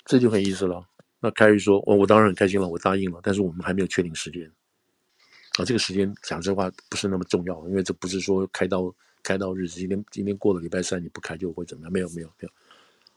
[0.05, 0.87] 这就很有意思了。
[1.19, 4.45] 那凯瑞说：“我我当然很开心了，我答应了，但是我们还没有确定时间。
[5.59, 9.81] 啊，这个时间讲实话不是那么重要，因为这不是说开刀开刀日子。
[9.81, 11.91] 今天今天过了礼拜三，你不开就会怎么样？
[11.91, 12.51] 没有没有没有。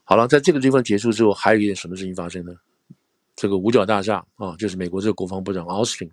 [0.05, 2.55] 好了，在这个地方结束之后，还有一件什么事情发生呢？
[3.35, 6.09] 这个五角大厦啊，就是美国这个国防部长奥斯汀。”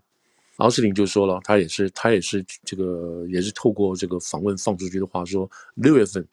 [0.57, 6.27] 奥斯汀就说了，他也是他也是这个也是透过这个访问放出去的话说，六月份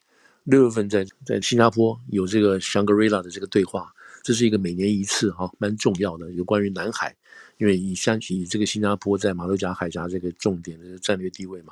[0.43, 3.89] 六月份在在新加坡有这个香格里拉的这个对话，
[4.23, 7.15] 这是一个每年一次哈，蛮重要的，有关于南海，
[7.57, 11.71] 因为以相以这个新加坡在马六甲海峡这个重点的战略地位嘛，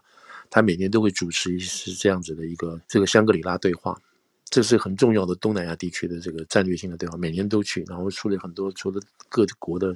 [0.50, 4.00] 他每年都会主持一次这样子的一个这个香格里拉对话，
[4.56, 9.94] 这是很重要的东南亚地区的这个战略性的对话，每年都去，然后出了很多除了各国的。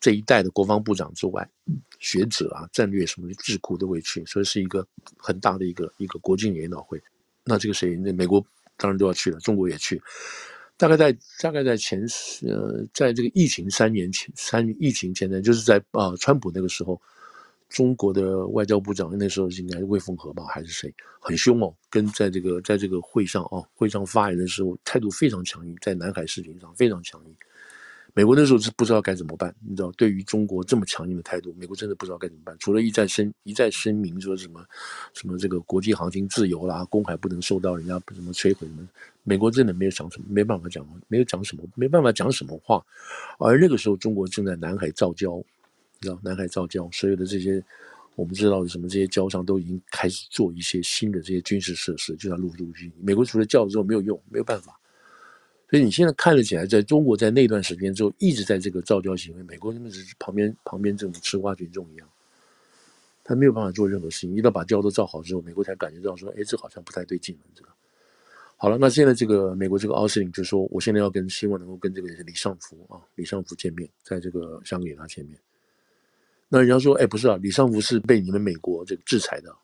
[0.00, 1.46] 这一代的国防部长之外，
[1.98, 4.84] 学者啊、战略什么智库都会去，所以是一个
[5.18, 6.98] 很大的一个一个国际研讨会。
[7.44, 7.94] 那这个谁？
[7.96, 8.44] 那美国
[8.78, 10.00] 当然都要去了，中国也去。
[10.78, 12.00] 大概在大概在前
[12.48, 16.98] 呃，在这个疫情三年前，三疫情前呢，就是在啊、呃，川普那个时候，
[17.70, 20.92] 中国的外交部长那时候应该是魏凤和吧，还是谁？
[21.20, 27.34] 很凶哦，跟在这个在这个会上啊，会上发言的时候态度非常强硬，在南海事情上非常强硬。
[28.12, 32.56] 美国那时候是不知道该怎么办，你知道，对于中国这么强硬的态度，美国真的不知道该怎么办。
[32.58, 34.66] 除了一再声一再声明说什么
[35.14, 38.88] 什么这个国际航行自由啦，公海不能受到人家什么摧毁什么，
[39.22, 42.84] 美国真的没有讲什么，没办法讲，没有讲什么，没办法讲什么话。
[43.38, 45.40] 而那个时候，中国正在南海造礁，
[46.00, 47.62] 知道，南海造礁，所有的这些
[48.14, 52.92] 我们知道的什么这些礁上都已经开始做一些新的这些军事设施，就在陆陆续续。
[53.02, 54.80] 美国除了叫之后没有用，没有办法。
[55.68, 62.08] 所以你现在看得起来，在中国在那段时间之后一直在这个造礁行为，美国真的是旁边旁边这种吃瓜群众一样，
[63.22, 67.68] 他没有办法做任何事情，一到把礁都造好之后，美国才感觉到说，哎，这好像不太对劲了，这个。
[68.56, 75.38] 好了，那现在这个美国这个奥斯汀就说，我现在要跟希望能够跟这个李尚福啊，李尚福见面，在这个香格里拉见面。
[76.52, 79.54] 那人家说，哎，不是啊，李尚福是被你们美国这个制裁的，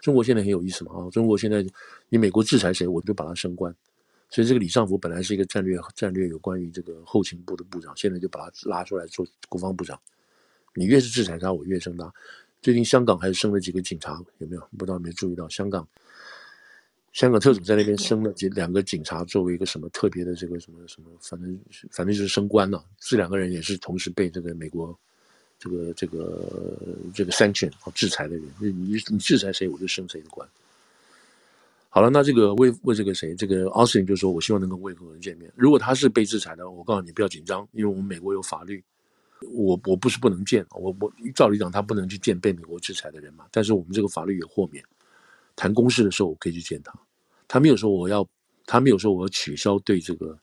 [0.00, 1.64] 中国现在很有意思嘛啊，中国现在
[2.08, 3.72] 你美国制裁谁，我就把他升官。
[4.28, 9.96] 所以这个李尚福本来是一个战略战略有关于这个后勤部的部长，现在就把他拉出来做国防部长。
[10.74, 12.12] 你越是制裁他，我越升他。
[12.60, 14.68] 最近香港还是升了几个警察，有没有？
[14.76, 15.86] 不知道有没有注意到香港？
[17.12, 21.56] 香港特总在那边升了几两个警察，作为一个什么特别的这个什么什么，反正
[21.92, 22.84] 反正就是升官了。
[22.98, 24.98] 这两个人也是同时被这个美国
[25.64, 26.78] 这个这个
[27.14, 28.44] 这个 sanction 制裁的人。
[28.60, 30.46] 你你制裁谁，我就升谁的官。
[31.88, 35.50] 好了，那这个为为这个谁，这个奥斯汀就说，我希望能跟魏凤和见面。
[35.54, 38.82] 如果他是被制裁的，我告诉你不要紧张，因为我们美国有法律，
[39.52, 44.84] 我我不是不能见，我我照理讲他不能去见被美国制裁的人嘛，但是我们这个法律也豁免，
[45.56, 46.92] 谈公事的时候我可以去见他，
[47.48, 48.28] 他没有说我要，
[48.66, 50.36] 他没有说我要取消对这个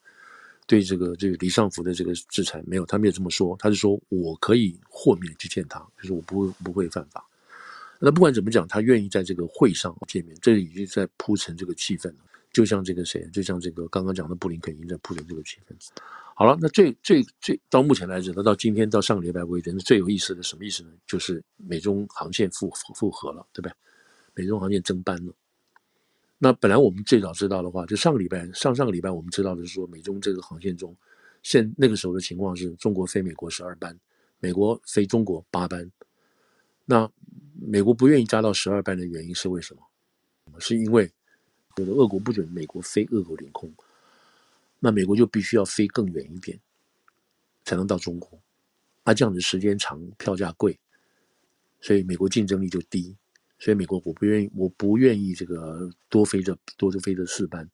[0.67, 7.25] 对这个这个李尚福的这个制裁，没有，他没有这么说，他是说我可以豁免去见他，就是我不会不会犯法。
[7.99, 12.15] 那不管怎么讲，他愿意在这个会上见面，这已经在铺陈这个气氛了。
[12.51, 15.75] 就像这个谁，就像这个刚刚讲的布林肯已经在铺陈这个气氛。
[16.35, 20.89] 好了，那最最最到目前来讲，到今天到上个礼拜为止，那最有意思的什么意思呢？
[21.05, 23.73] 就是美中航线复复合了，对不对？
[24.33, 25.33] 美中航线增班了。
[26.43, 30.95] 那本来我们最早知道的话，就上个礼拜上上个礼拜我们知道的是说，美中这个航线中，
[31.43, 33.95] 现那个时候的情况是中国飞美国十二班，
[34.39, 35.91] 美国飞中国八班。
[36.85, 37.07] 那
[37.61, 40.59] 美国不愿意加到十二班的原因是为什么？
[40.59, 41.11] 是因为
[41.77, 43.71] 有的俄国不准美国飞俄国领空，
[44.79, 46.59] 那美国就必须要飞更远一点，
[47.63, 48.41] 才能到中国。
[49.03, 50.79] 啊，这样子时间长，票价贵，
[51.79, 53.15] 所以美国竞争力就低。
[53.61, 57.69] 所以美国我不愿意，我不愿意这个多飞这多飞这四班。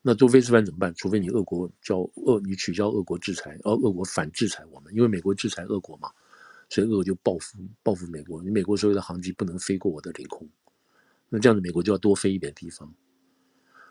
[0.00, 0.94] 那多飞四班怎么办？
[0.94, 6.10] 除非你俄国叫俄，你取消俄国制裁，而俄国反制裁我们，因为美国制裁俄国嘛。
[6.70, 10.48] 所以俄就报复报复美国，你美国所有的航机不能飞过我的领空，
[11.28, 12.94] 那这样子美国就要多飞一点地方。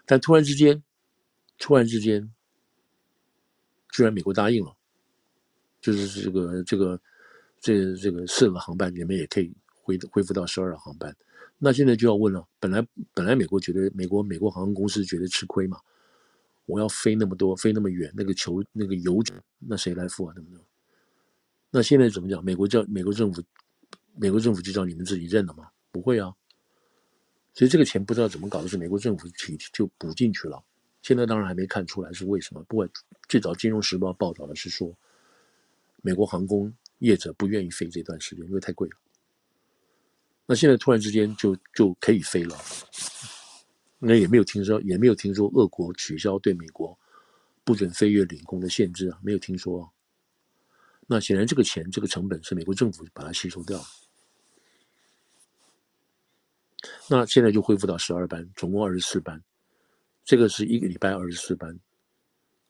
[0.07, 0.83] 但突然之间，
[1.59, 2.33] 突然之间，
[3.91, 4.75] 居然美国答应了，
[5.79, 6.99] 就是这个这个
[7.59, 11.15] 这这个四个航班你们也可以恢恢复到十二航班。
[11.59, 15.79] 那现在就要问了，本来本来美国觉得美国美国航空公司觉得吃亏嘛，
[16.65, 19.21] 我要飞那么多飞那么远，那个球那个油
[19.59, 20.33] 那谁来付啊？
[20.33, 20.59] 对不对？
[21.69, 22.43] 那现在怎么讲？
[22.43, 23.41] 美国叫美国政府，
[24.15, 25.69] 美国政府就叫你们自己认了吗？
[25.91, 26.33] 不会啊。
[27.53, 30.63] 所以这个钱不知道怎么搞的，是美国政府体就补进去了。
[31.01, 32.63] 现在当然还没看出来是为什么。
[32.63, 32.89] 不过
[33.27, 34.97] 最早《金融时报》报道的是说，
[36.01, 38.95] 美国航空业者不愿意飞这段时间，因为太贵了。
[40.45, 42.57] 那现在突然之间就就可以飞了，
[43.99, 46.97] 那也没有听说，也没有听说俄国取消对美国
[47.63, 49.89] 不准飞越领空的限制啊，没有听说。
[51.07, 53.85] 那显然，这个钱、这个成本是美国政府把它吸收掉了。
[57.09, 59.41] 那现在就恢复到十二班，总共二十四班，
[60.23, 61.77] 这个是一个礼拜二十四班。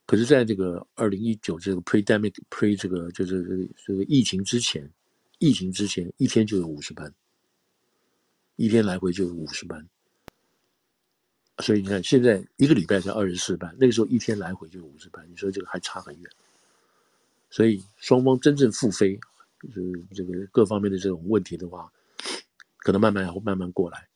[0.05, 4.87] 可是，在这个二零一九这个 pre-demic pre 这个就是这个疫情之前，
[5.39, 7.11] 疫情之前一天就有五十班，
[8.55, 9.87] 一天来回就五十班。
[11.59, 16.31] 所以你看，现在一个礼拜才二十四班，那个时候一天来回就五十班，你说这个还差很远。
[17.49, 19.19] 所以双方真正复飞，
[19.61, 21.91] 就是这个各方面的这种问题的话，
[22.79, 24.07] 可能慢慢会慢慢过来。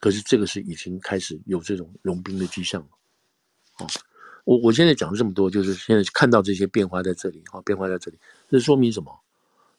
[0.00, 2.88] 可是这个是已经开始有这种融冰的迹象了。
[3.74, 3.86] 啊，
[4.44, 9.16] 我我现在讲了这么多，就是现在看到这些变化在这里，啊，变化在这里，这说明什么？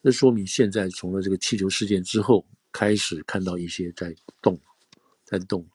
[0.01, 4.59] 这说明现在从了这个气球事件之后，开始看到一些在动，
[5.23, 5.65] 在动。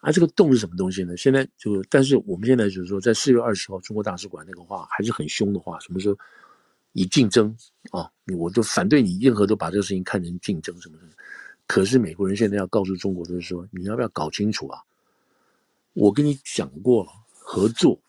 [0.00, 1.16] 啊，这个动是什么东西呢？
[1.16, 6.16] 现在就，但是我们现在就是说，在四月二十号中国大使馆那个话还是很凶的话，什么时候
[6.92, 7.52] 以竞争
[7.90, 11.04] 啊，我就反对你任何都把这个事情看成竞争什么的。
[11.66, 14.80] 可是美国人现在要告诉中国的是说，你要不要搞清楚啊？
[15.94, 18.00] 我跟你讲过了，合作、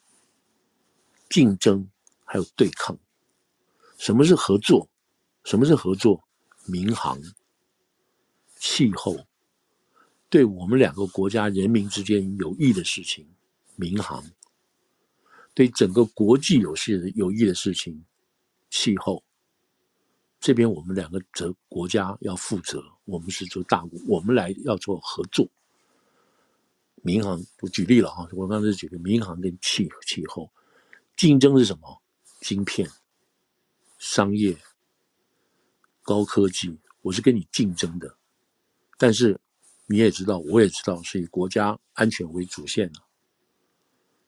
[1.27, 1.89] 竞争
[2.23, 2.95] 还有对抗。
[3.97, 4.87] 什么是合作？
[5.43, 6.23] 什么是合作？
[6.67, 7.19] 民航、
[8.59, 9.25] 气候。
[10.29, 13.27] 对我们两个国家人民之间有益的事情，
[13.75, 14.23] 民航；
[15.55, 18.05] 对整个国际有事的有益的事情，
[18.69, 19.23] 气候。
[20.39, 25.49] 这边我们两个则国家要负责，我们是做大国，我们来要做合作。
[27.01, 30.51] 民航，我举例了哈，我刚才举的民航跟气气候，
[31.17, 32.01] 竞争是什么？
[32.41, 32.89] 晶片、
[33.97, 34.55] 商业、
[36.03, 38.15] 高科技，我是跟你竞争的，
[38.99, 39.39] 但是。
[39.91, 42.99] 你也知道，我也知道，是以国家安全为主线的，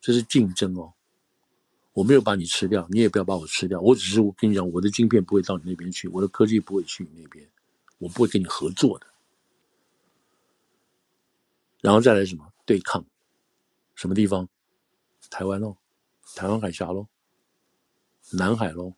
[0.02, 0.94] 这是竞争哦。
[1.94, 3.80] 我没有把你吃掉，你也不要把我吃掉。
[3.80, 7.48] 我只是我跟你讲，我的晶片不会到你那边去，我的科技不会去你那边，
[8.00, 9.06] 我不会跟你合作的。
[11.82, 13.06] 然后再来什么对抗？
[13.94, 14.50] 什么地方？
[15.30, 15.78] 台湾喽，
[16.34, 17.08] 台湾海峡喽，
[18.32, 18.96] 南海喽，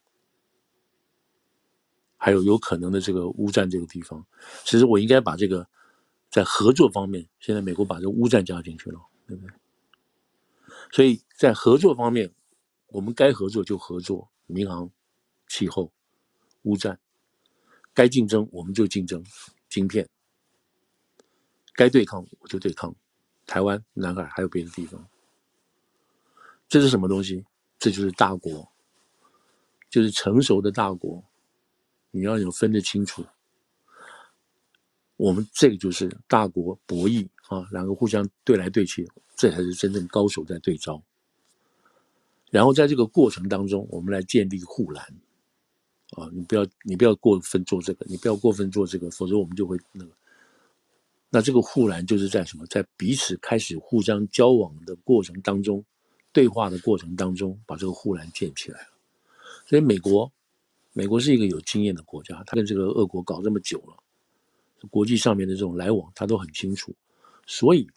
[2.24, 4.26] 还有有可能的这个乌战这个地方。
[4.63, 5.67] 其实我应该把这个。
[6.34, 9.53] 在合作方面，现在美国把这个乌战加进去了，对不对？
[10.91, 12.34] 所以在合作方面，
[12.88, 14.89] 我们该合作就合作，民航、
[15.47, 15.91] 气候、
[16.63, 16.95] 乌战；
[17.93, 19.24] 该竞争我们就竞争，
[19.69, 20.03] 晶片；
[21.76, 22.95] 该对抗我就对抗，
[23.45, 25.07] 台湾、南海还有别的地方。
[26.67, 27.45] 这是什么东西？
[27.78, 28.67] 这就是大国
[29.88, 31.24] 就是成熟的大国，
[32.16, 33.26] 你要有分得清楚。
[35.18, 41.01] 我们这个就是大国博弈啊，两个互相对来对去，这才是真正高手在对招。
[42.51, 45.03] 然后在这个过程当中，我们来建立护栏
[46.11, 50.11] 啊，你不要你不要过分做这个，你不要过分做这个，否则我们就会那个。
[51.30, 52.66] 那这个护栏就是在什么？
[52.68, 55.84] 在彼此开始互相交往的过程当中，
[56.32, 58.88] 对话的过程当中，把这个护栏建起来了。
[59.66, 60.32] 所以美国，
[60.93, 63.97] 美国是一个有经验的国家，他跟这个俄国搞这么久了。
[64.91, 66.93] 国际上面的这种来往，他都很清楚，
[67.47, 67.87] 所以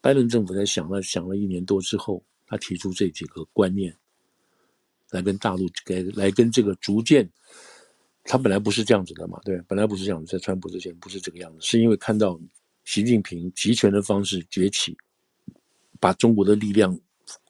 [0.00, 3.94] 拜登政府在想了想了一年多之后，他提出这几个观念，
[5.10, 7.28] 来跟大陆给来跟这个逐渐，
[8.22, 12.40] 他本来不是这样子的嘛，对，本来不是这样子，在川普之前不是这个样子，是因为看到
[12.84, 14.96] 习近平集权的方式崛起，
[15.98, 16.96] 把中国的力量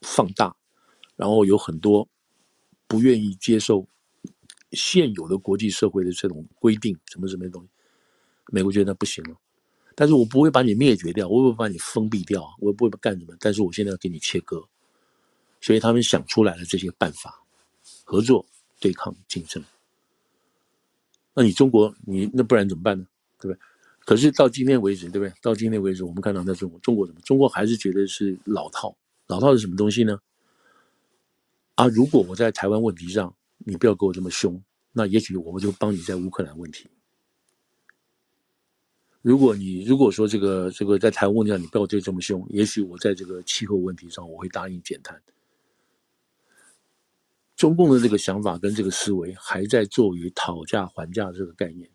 [0.00, 0.56] 放大，
[1.16, 2.08] 然后有很多
[2.86, 3.86] 不愿意接受
[4.72, 7.68] 现有的国际社会的这种规定，什么什么东西。
[8.52, 9.36] 美国觉得那不行了，
[9.94, 13.34] 但是我不会把你灭绝掉，我不会把你封闭掉，我也不会干什么。
[13.38, 14.66] 但是我现在要给你切割，
[15.60, 17.42] 所以他们想出来了这些办法：
[18.04, 18.44] 合作、
[18.80, 19.62] 对抗、竞争。
[21.32, 23.06] 那你中国，你那不然怎么办呢？
[23.38, 23.60] 对不对？
[24.04, 25.32] 可是到今天为止，对不对？
[25.40, 27.20] 到今天为止，我们看到在中国，中国怎么？
[27.20, 28.96] 中国还是觉得是老套。
[29.28, 30.18] 老套是什么东西呢？
[31.76, 36.88] 啊，如果我在台湾问题上，你不要跟我这么凶，那也许我们就帮你在乌克兰问题。
[39.22, 45.22] 如果你如果说这个这个在台湾问题上你不要对这么凶，也许我在这个气候问题上我会答应减碳。
[47.54, 51.90] 中共的这个想法跟这个思维还在做于讨价还价这个概念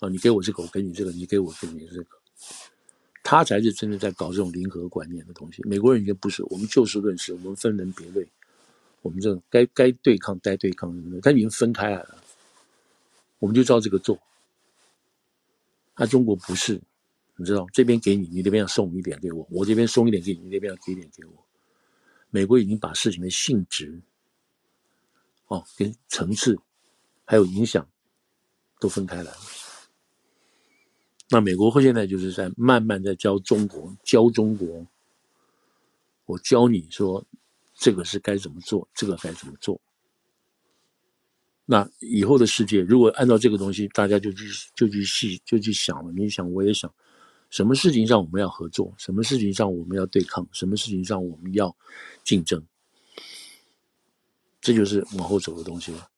[0.00, 2.18] 啊，你给我这个，我给你这个，你给我这个，你这个，
[3.22, 5.62] 他才是真的在搞这种零和观念的东西。
[5.66, 8.28] 美国人已经不是，我们就事论事，我们分门别类，
[9.06, 12.22] 我们这种该该对抗该对抗的，他已经分开来了，
[13.38, 14.18] 我们就照这个做。
[15.96, 16.82] 那、啊、中国不是，
[17.36, 21.32] 你知道，这边给你，你那边要送一点给我，我这边送一点给你，你那边要给一点给我。
[22.30, 24.02] 美国已经把事情的性质，
[25.46, 26.58] 哦，跟层次，
[27.24, 27.88] 还有影响，
[28.80, 29.38] 都分开来了。
[31.30, 34.84] 那美国会现在就是在慢慢在教中国，教中国，
[36.24, 37.24] 我教你说，
[37.78, 39.80] 这个是该怎么做，这个该怎么做。
[41.68, 46.12] 那以后的世界，如果按照这个东西，大家就去就去细就去想了。
[46.12, 46.92] 你想，我也想，
[47.50, 51.76] 什么事情上我们要合作，什么事情上我们要对抗，什么事情上我们要
[52.22, 52.64] 竞争，
[54.60, 56.08] 这就是往后走的东西了。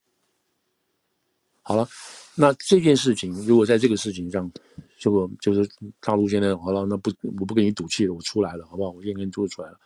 [1.63, 1.87] 好了，
[2.35, 4.51] 那这件事情如果在这个事情上，
[4.99, 5.67] 这个就是
[5.99, 8.91] 大陆现在好了，那不我不跟你赌气了，我出来了，好不好？
[8.91, 9.79] 我现在跟你做出来了。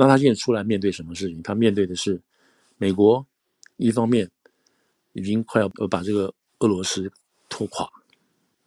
[0.00, 1.42] 那他现在出来面对什么事情？
[1.42, 2.20] 他面对的是
[2.78, 3.24] 美国
[3.76, 4.30] 一方面。
[5.12, 7.10] 已经快要把这个俄罗斯
[7.48, 7.84] 拖垮，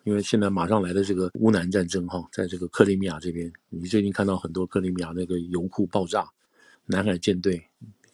[0.04, 6.30] 因为现在马上来的这个乌南战争哈，在这个克里米亚这边，你最近看到很多克里米亚那个油库爆炸，
[6.86, 7.64] 南海舰队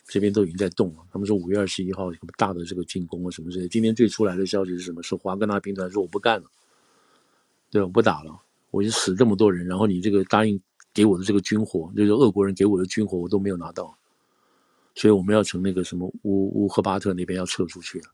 [0.05, 1.03] 这边都已经在动了。
[1.11, 3.67] 他们说五月二十一号有个大的这个进攻啊什么之类。
[3.67, 5.01] 今天最出来的消息是什么？
[5.01, 6.47] 是华格纳兵团说我不干了，
[7.71, 8.39] 对，我不打了，
[8.69, 10.61] 我已经死这么多人，然后你这个答应
[10.93, 13.97] 给我的这个军火，就是俄国人给我的军火，我都没有拿到，
[14.95, 18.07] 所以我们要从那个什么乌乌赫巴特那边要撤出去了。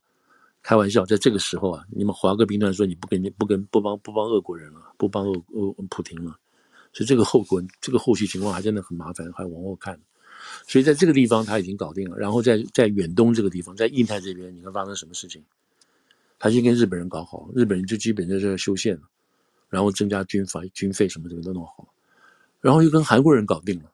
[0.61, 6.38] 开玩笑，在这个时候啊，你们华格兵团说你不跟你不跟不帮不帮俄国人了，不帮俄俄普廷了，
[6.91, 9.99] 所以这个后果这个后续情况还真的很麻烦，还往后看。
[10.67, 15.43] 所以在这个地方他已经搞定了，然后在在远东这个地方，在印太这边，你看发生什么事情？
[16.38, 19.03] 他先跟日本人搞好，日本人就基本在这修宪了，
[19.69, 21.88] 然后增加军阀军费什么什么都弄好，
[22.66, 23.91] 然后又跟韩国人搞定了，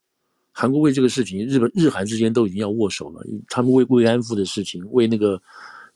[0.53, 5.41] 韩国为这个事情，日本日韩之间都已经要握手了，他们为慰安妇的事情，为那个。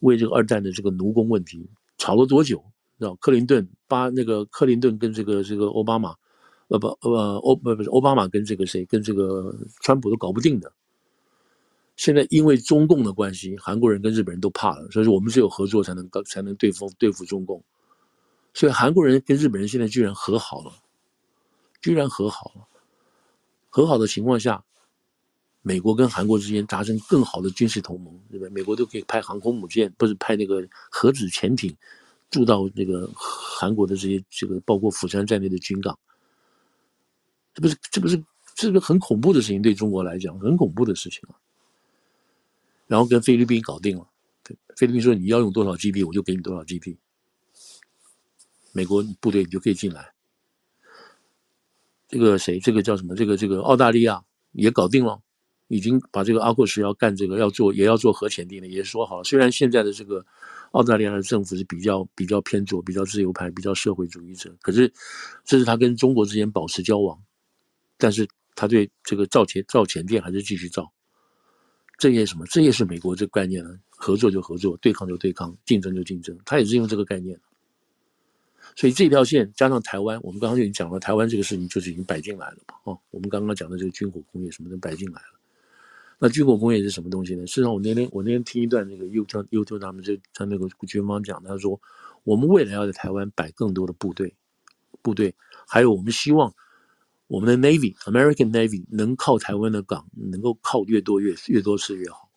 [0.01, 1.67] 为这个二战的这个奴工问题
[1.97, 2.57] 吵了多久？
[2.99, 6.13] 知道克林顿巴那个克林顿跟这个这个奥巴马，
[6.67, 10.71] 呃不呃欧不不是奥巴马跟这个谁跟这个川普都搞不定的。
[11.95, 17.63] 现在因为中共的关系，韩国人跟日本人都怕了，所以说我们只有合作才能才能对付对付中共。
[18.53, 20.73] 所以韩国人跟日本人现在居然和好了，
[21.81, 22.67] 居然和好了，
[23.69, 24.63] 和好的情况下。
[25.67, 28.49] 美国跟韩国之间达成更好的军事同盟，对不对？
[28.51, 31.75] 美国都可以派航空母舰，不是派那个核子潜艇，
[32.29, 35.97] 驻到那个韩国的这些这个包括釜山在内的军港。
[37.55, 38.23] 这不是这不是
[38.53, 41.33] 这个很恐怖的事情，对中国来讲很恐怖的事情啊。
[42.85, 44.07] 然后跟菲律宾搞定了，
[44.75, 46.95] 菲律宾说你要用多少 GB，我就给你多少 GB，。
[48.71, 50.13] 美国部队你就可以进来。
[52.15, 52.59] 这个谁？
[52.61, 53.13] 这个叫什么？
[53.13, 55.19] 这个这个澳大利亚也搞定了。
[55.67, 59.23] 已经把这个阿库什要干这个要做也要做核潜艇了，也说好了。
[59.23, 60.23] 虽然现在的这个
[60.73, 64.93] 澳大利亚的政府是比较比较偏左、比较自由派、比较社会主义者，可是
[65.43, 67.19] 这是他跟中国之间保持交往，
[67.97, 70.93] 但是他对这个造潜造潜艇还是继续造。
[71.97, 72.45] 这也什么？
[72.45, 73.71] 这也是美国这个概念呢？
[73.89, 77.39] 合作就合作，对抗就对抗，竞争就竞争，他也是用这个概念。
[78.75, 82.75] 所以这条线加上台湾，我们刚刚就已经讲了，台湾这个事情就是已经摆进来了嘛。
[82.83, 85.39] 哦，我们刚刚讲的这个军火工业什么的摆进来了。
[86.19, 87.45] 那军火工业是什么东西呢？
[87.45, 91.79] 事实上，我那天我那天听一段那个 YouTube YouTube 他们就他那个军方讲，他说
[92.23, 94.33] 我们未来要在台湾摆更多的部队，
[95.01, 95.35] 部队，
[95.67, 96.53] 还有我们希望
[97.27, 102.29] 我们的 Navy American Navy 能靠台湾的港，能够靠越多越越多次越好。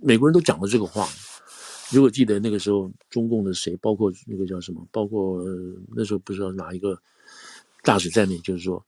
[0.00, 1.08] 美国人都讲了这个话。
[1.94, 7.00] 如果记得那个时候，中共的谁，包括那个叫什么，包括、呃、那时候不知道哪一个
[7.82, 8.84] 大使在内，就是说，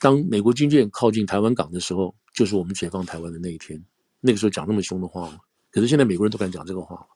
[0.00, 3.78] 当美国军舰靠近台湾港的时候，就是我们解放台湾的那一天。
[4.20, 5.40] 那个时候讲那么凶的话吗？
[5.70, 7.06] 可是现在美国人都敢讲这个话了。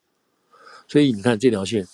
[0.87, 1.85] 所以你看这条线，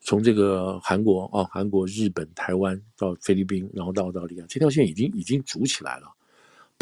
[0.00, 6.06] 从这个韩国啊、韩国、日本、台湾到菲律宾，然后到澳大利亚，这条线已经已经组起来了。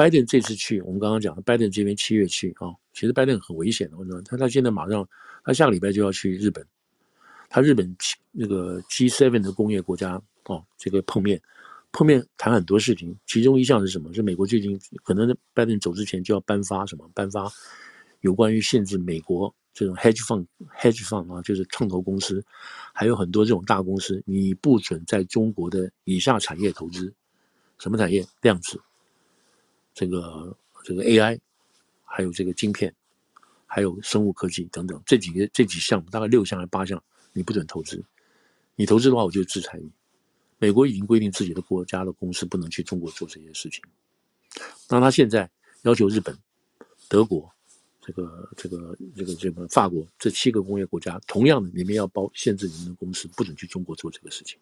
[0.00, 5.06] 拜登这次去，我们刚刚讲的，拜登这边七月去啊、哦，其实拜登很危险的，我知道他他现在马上。
[5.44, 6.66] 他下个礼拜就要去日本，
[7.50, 7.94] 他日本
[8.30, 11.38] 那个 G7 的工业国家哦，这个碰面，
[11.92, 14.10] 碰面谈很多事情，其中一项是什么？
[14.14, 17.10] 是美国最近可能拜登走之前就要颁发什么？
[17.14, 17.50] 颁发
[18.20, 20.46] 有关于限制美国这种 hedge fund
[20.78, 22.42] hedge fund 啊，就是创投公司，
[22.94, 27.12] 还有很多这种大公司，你不准在中国的以下产业投资，
[27.78, 28.26] 什么产业？
[28.42, 28.80] 量子，
[29.94, 31.38] 这个这个 AI，
[32.04, 32.94] 还有这个晶片。
[33.72, 37.00] 还有生物科技等等，这几个这几项大概六项还是八项，
[37.32, 38.04] 你不准投资。
[38.74, 39.88] 你投资的话，我就制裁你。
[40.58, 43.80] 美国已经规定自己的国家的公司不能去中国做这些事情。
[44.88, 45.48] 那他现在
[45.82, 46.36] 要求日本、
[47.08, 47.48] 德国、
[48.00, 54.58] 这个、这个、这个、这个法国这七个工业国家，同样的，你们要包限制你们的公司不准去中国做这个事情。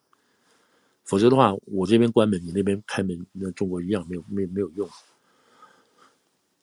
[1.04, 4.86] 否则的话，我这边关门，你那边开门，那中国一样没有没没有用。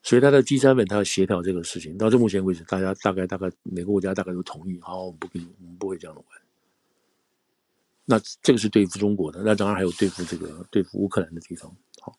[0.05, 1.97] 所以他的 G7，他要协调这个事情。
[1.97, 6.29] 到这目前为止，大家大概大概每个国家大概都同意，好，我们不跟你，我们不会这样的玩。
[8.05, 11.75] 那这个是对付中国的，那当然还有对付这个对付乌克兰的地方。
[12.01, 12.15] 好，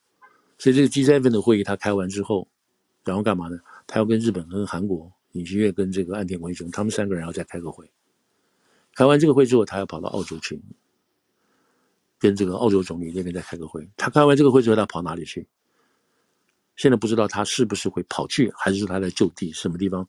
[0.59, 2.49] 所以这个 G7 的会议他开完之后，
[3.05, 3.57] 然后干嘛呢？
[3.87, 7.89] 他要跟日本、跟韩国、尹锡悦跟这个岸田文雄，他们三个人要再开个会。
[8.97, 10.61] 开完这个会之后，他要跑到澳洲去，
[12.19, 13.89] 跟这个澳洲总理那边再开个会。
[13.97, 15.47] 他开完这个会之后，他跑哪里去？
[16.77, 20.07] 现在不知道他是不是会跑去，还是他在就地什么地方？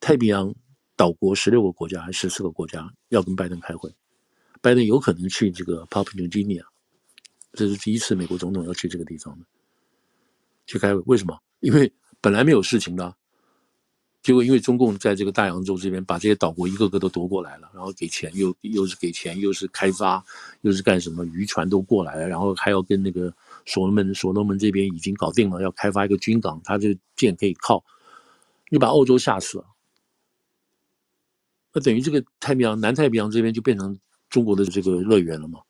[0.00, 0.54] 太平洋
[0.96, 3.92] 岛国十六个国家还是十四个国家要跟拜登开会？
[4.60, 6.62] 拜登有可能去这个 Papua New Guinea，
[7.54, 9.46] 这是第一次美国总统要去这个地方的，
[10.66, 11.02] 去开会。
[11.06, 11.38] 为什么？
[11.60, 11.90] 因为
[12.20, 13.14] 本来没有事情的。
[14.22, 20.22] 结果因为中共在这个大洋洲这边把这些岛国一个个都夺过来了，然后给钱又又是给钱又是开发
[20.60, 23.32] 又是干什么，渔船都过来了，然后还要跟那个
[23.70, 27.84] 所罗门所罗门这边已经搞定了，要开发一个军港，他这舰可以靠，
[28.68, 29.66] 你把欧洲吓死了，
[31.72, 33.96] 那等于这个太平洋南太平洋这边就变成
[34.28, 35.60] 中国的这个乐园了嘛，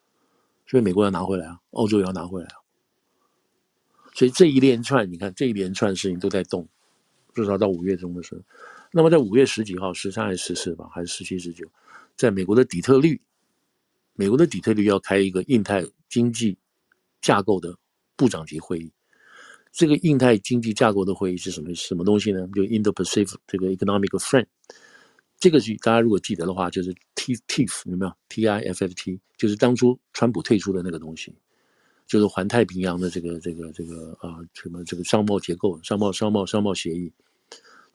[0.67, 2.57] 所以美国要拿回来啊，澳洲也要拿回来啊，
[4.15, 6.67] 所以这一连串你看这一连串事情都在动。
[7.33, 8.43] 至少到五月中的时候，
[8.91, 11.65] 那么在五月十几号、十三还是十四吧，还是十七、十九，
[12.17, 13.23] 在美国的底特律，
[14.15, 16.59] 美国的底特律要开一个印太经济
[17.21, 17.79] 架构的
[18.21, 18.93] 部长级会议。
[19.73, 22.47] 这个印太经济架构的会议是什么什么东西呢？
[22.55, 24.45] 就 Indo-Pacific 这个 Economic Frame。
[25.39, 31.35] 这个是大家如果记得的话，就是 T TIF 有没有？T I F F T 就是当初川普退出的那个东西。
[32.07, 37.13] 就是环太平洋的这个这个这个啊什么这个商贸结构、商贸商贸商贸协议，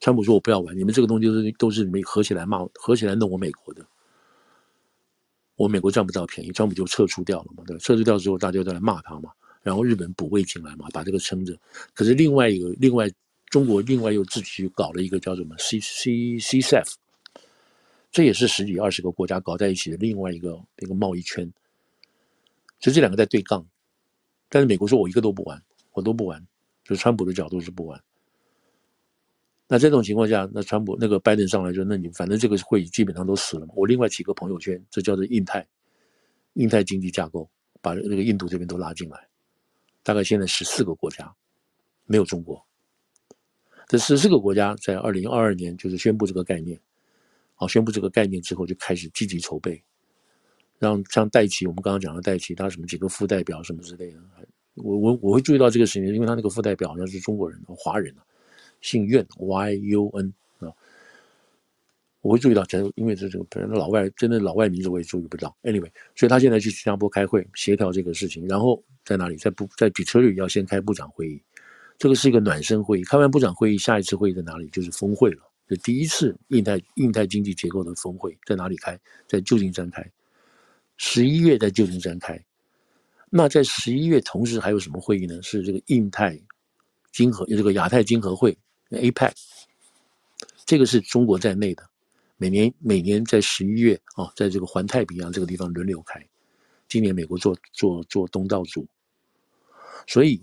[0.00, 3.86] 川普说我不要玩，你们这个东西都是都是你们合起来骂，合起来弄我美国的，
[5.56, 9.30] 我美国占不到便宜，川普就撤出掉了嘛，对，撤出掉之后大家都来骂他嘛，
[9.66, 11.58] 然后日本补位进来嘛，把这个撑着，
[11.92, 13.10] 可是另外一个另外
[13.46, 16.96] 中国另外又自己搞了一个叫什么 C C C C F，
[18.12, 21.52] 这也是十几二十个国家搞在一起的另外一个一个贸易圈，
[22.78, 23.66] 就这两个在对杠。
[24.48, 25.60] 但是美国说，我一个都不玩，
[25.94, 26.46] 我都不玩，
[26.84, 28.00] 就川普的角度是不玩。
[29.66, 33.74] 那这种情况下，那川普那个拜登上来就，那你反正这个会议基本上都死了嘛。
[33.74, 35.66] 我另外几个朋友圈，这叫做印太，
[36.52, 37.50] 印太经济架构，
[37.80, 39.26] 把那个印度这边都拉进来，
[40.06, 41.34] 大概现在十四个国家，
[42.04, 42.64] 没有中国。
[43.88, 46.80] 这十四个国家在二零二二年就是宣布这个概念，
[47.56, 49.82] 好，宣布这个概念之后就开始积极筹备。
[50.78, 54.20] 让像戴琪，我们刚刚讲的戴琪，他什么几个副代表什么之类的，
[54.74, 58.22] 我我我会注意到这个事情，因为他那个副代表好像是中国人，华人啊，
[58.80, 60.32] 姓苑，Y U N。
[62.26, 65.56] 我会注意到，假如因为这这个本来老外真的老外名字我也注意不到。
[65.62, 69.36] Anyway，所以他现在去新加坡开会协调这个事情，然后在哪里？
[69.36, 71.40] 在部在底特律要先开部长会议，
[71.96, 73.04] 这个是一个暖身会议。
[73.04, 74.66] 开完部长会议，下一次会议在哪里？
[74.70, 75.42] 就是峰会了。
[75.68, 78.98] 这第一次印太印太经济结构的峰会在哪里开？
[79.28, 80.04] 在旧金山开，
[80.96, 82.44] 十一月在旧金山开。
[83.30, 85.40] 那在十一月同时还有什么会议呢？
[85.42, 86.36] 是这个印太
[87.12, 88.56] 经合，这个亚太经合会
[88.90, 89.32] （APEC），
[90.64, 91.88] 这个是中国在内的。
[92.36, 96.24] 每年每年在十一月啊，在这个环太平洋这个地方轮流开。
[96.88, 98.86] 今年美国做做做东道主，
[100.06, 100.40] 所以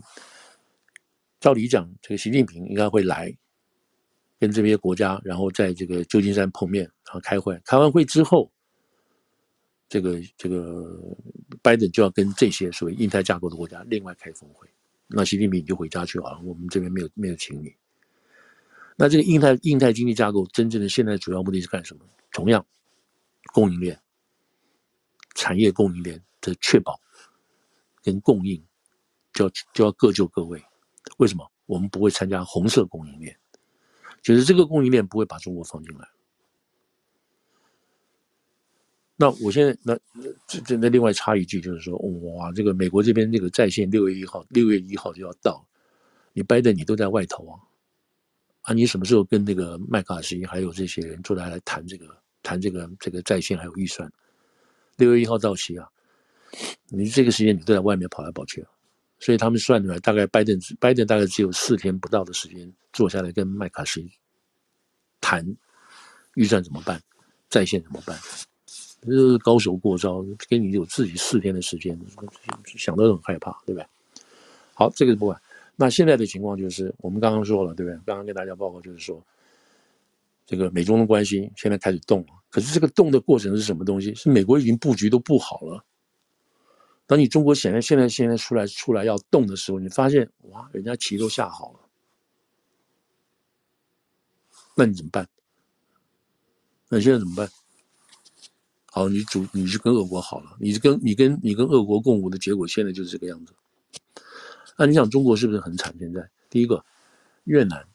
[1.39, 3.33] 照理讲，这个习近平应该会来
[4.39, 7.57] 跟这些国家，然后在这个旧金山碰面，然后开会。
[7.63, 8.51] 开完会之后，
[9.87, 10.99] 这个这个
[11.61, 14.67] 拜登就要跟这些所谓印太架构的国家另外开峰会。
[15.07, 17.73] 那习近平就回家去啊，我们这边没有没有请你。
[18.95, 22.05] 那这个印太印太经济架构真正的现在主要目的是干什么？
[22.31, 22.65] 同样，
[23.53, 23.99] 供应链、
[25.35, 26.99] 产业供应链的确保
[28.01, 28.63] 跟供应，
[29.33, 30.63] 就要就要各就各位。
[31.17, 31.49] 为什么？
[31.65, 33.37] 我们不会参加红色供应链，
[34.21, 36.07] 就是这个供应链不会把中国放进来。
[39.15, 39.97] 那我现在那
[40.45, 41.97] 这这那另外插一句，就是说，
[42.35, 45.65] 哇，这个美国这边这个在线六月一号六月一号就要到，
[46.33, 47.59] 你拜登你都在外头啊。
[48.64, 52.07] 啊，你什么时候跟那个麦卡锡还有这些人坐下来谈这个
[52.41, 54.11] 谈这个这个在线还有预算？
[54.97, 55.88] 六月一号到期啊，
[56.88, 58.66] 你这个时间你都在外面跑来跑去，
[59.20, 64.09] 所以他们算出来，大概拜登拜登大概只有四天不到的时间坐下来跟麦卡锡
[65.20, 65.45] 谈
[66.36, 67.01] 预算怎么办，
[67.49, 68.18] 在线怎么办？
[69.01, 71.99] 这是高手过招，给你有自己四天的时间，
[72.78, 73.86] 想都很害怕，对不对？
[74.74, 75.41] 好，这个不管。
[75.76, 77.95] 那现在的情况就是，我们刚刚说了，对不对？
[78.05, 79.26] 刚刚跟大家报告就是说，
[80.45, 82.28] 这个美中的关系现在开始动了。
[82.49, 84.13] 可是这个动的过程是什么东西？
[84.13, 85.84] 是美国已经布局都布好了。
[87.07, 91.80] 当你中国显然现在现在出来出来要动的时候，你发现哇，人家棋都下好了，
[94.76, 95.28] 那你怎么办？
[96.89, 97.49] 那你现在怎么办？
[98.91, 103.53] 好，你主你是跟俄国好了，你是跟你跟你跟俄国共舞的结果，现在就是这个样子。
[104.78, 105.93] 那你想中国是不是很惨？
[105.99, 106.84] 现在第一个，
[107.43, 107.86] 越南，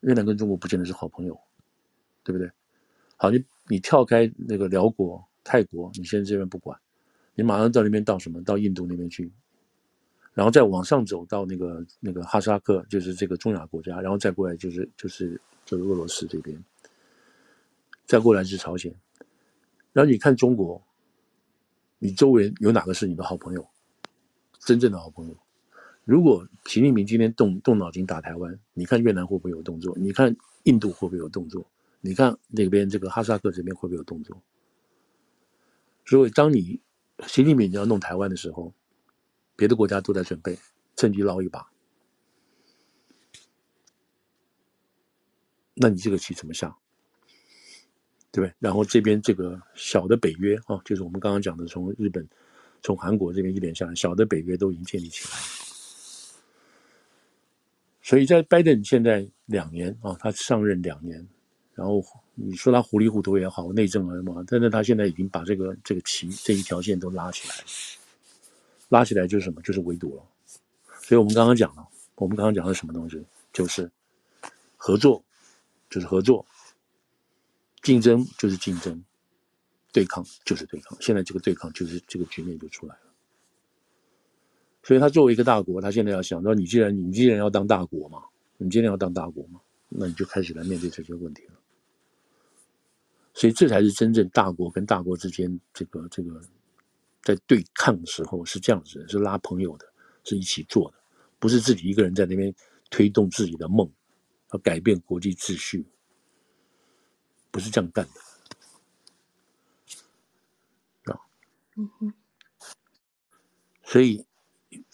[0.00, 1.38] 越南跟中国不见得是好朋友，
[2.22, 2.50] 对不对？
[3.16, 6.78] 好，你你跳开那个辽国、泰国，你现在这边不管，
[7.34, 8.42] 你马上到那边到什么？
[8.44, 9.30] 到印度那边去，
[10.34, 16.64] 然后再往上走到那个那个哈萨克，就是这个中亚国家，然后再过来就是就是就是俄罗斯这边，
[18.06, 18.94] 再过来是朝鲜，
[19.92, 20.80] 然后你看中国，
[21.98, 23.68] 你周围有哪个是你的好朋友？
[24.60, 25.36] 真正的好朋友？
[26.08, 29.94] 如果习近平今天动动脑筋打台湾，你看越南会不会有动作？
[29.98, 31.70] 你看印度会不会有动作？
[32.00, 34.42] 你看那边这个哈萨克这边会不会有动作？
[36.06, 36.80] 所以当你
[37.26, 38.72] 习近平要弄台湾的时候，
[39.54, 40.58] 别的国家都在准备，
[40.96, 41.70] 趁机捞一把。
[45.74, 46.74] 那你这个棋怎么下？
[48.32, 48.54] 对不对？
[48.58, 52.26] 然后这边这个小的北约啊，就是我们刚刚讲的，从日本、
[52.82, 55.67] 从韩国这边一连下来，小的北约都已经建立起来了。
[58.08, 61.28] 所以在拜登现在两年啊，他上任两年，
[61.74, 62.02] 然后
[62.34, 67.54] 你说他糊里糊涂也好，内政而嘛，但是他现在已经把这个这个旗这一条线都拉起来，
[68.88, 69.60] 拉起来就是什么？
[69.60, 70.22] 就是围堵了。
[71.02, 73.22] 所以我们刚刚讲了，我们刚刚讲的什么东西？
[73.52, 73.90] 就是
[74.78, 75.22] 合作，
[75.90, 76.42] 就是合作；
[77.82, 78.94] 竞争就是竞争；
[79.92, 80.96] 对抗就是对抗。
[81.02, 83.07] 现在这个对抗就是这个局面就出来了。
[84.88, 88.24] 所以他作为一个大国，他现在要想到，你既然你既然要当大国嘛，
[88.56, 89.60] 你既然要当大国嘛，
[89.90, 91.52] 那你就开始来面对这些问题了。
[93.34, 96.40] 所以这才是真正大国跟大国之间这个这个
[97.22, 99.84] 在对抗的时候是这样子的，是拉朋友的，
[100.24, 100.96] 是一起做的，
[101.38, 102.54] 不是自己一个人在那边
[102.88, 103.86] 推动自己的梦，
[104.54, 105.84] 要改变国际秩序，
[107.50, 108.08] 不是这样干
[111.04, 111.12] 的。
[111.12, 111.20] 啊，
[111.76, 112.14] 嗯哼，
[113.84, 114.24] 所以。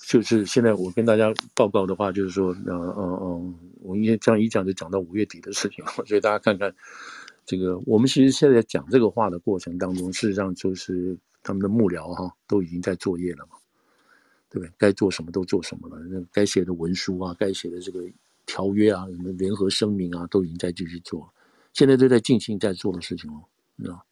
[0.06, 6.74] 就是现在我跟大家报告的话，就是说，嗯嗯嗯，我一这样一讲就讲到五月底的事情了，所以大家看看
[7.46, 13.56] 这个，我们其实现在讲这个话的过程当中，事实上就是他们的幕僚哈都已经在作业了嘛，
[14.50, 14.72] 对不对？
[14.76, 18.04] 该做什么都做什么了，那该写的文书啊，该写的这个
[18.44, 21.28] 条约啊，什么联合声明啊，都已经在继续做了，
[21.72, 23.40] 现在都在进行在做的事情了，
[23.76, 24.04] 你知道。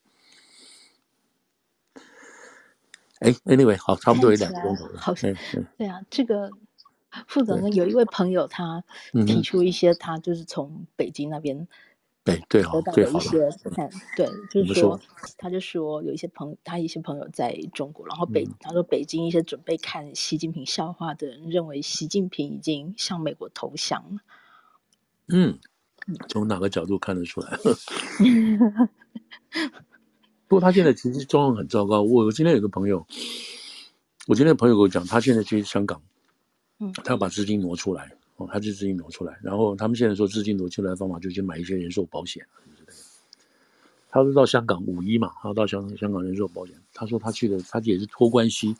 [3.22, 5.00] 哎，Anyway，好，差不多有两个钟头了。
[5.00, 5.34] 好，对
[5.78, 6.50] 对啊，这个
[7.26, 8.84] 副总呢，有一位朋友他
[9.26, 11.66] 提出一些，他就是从北京那边。
[12.24, 15.00] 对对，好，得到了一些看，对，就是说，
[15.36, 24.20] 他就说有一些朋友，他一些朋友在中国，然后北，他说北京一些准备看习近平笑话的人认为习近平已经向美国投降了。
[25.26, 25.58] 嗯，
[26.28, 27.58] 从哪个角度看得出来？
[30.53, 32.03] 不过他现在其实状况很糟糕。
[32.03, 33.07] 我今天有个朋友，
[34.26, 36.03] 我今天朋友跟我讲，他现在去香港，
[36.78, 38.14] 嗯，他要把资金挪出来。
[38.36, 42.44] 哦他就资金挪出来，然后他们现在说资金挪出来的方法就去买一些人寿保险，
[42.78, 42.98] 就是
[44.11, 48.76] 他说到香港五一嘛，他到香香港人寿保险，他说他去的，他也是托关系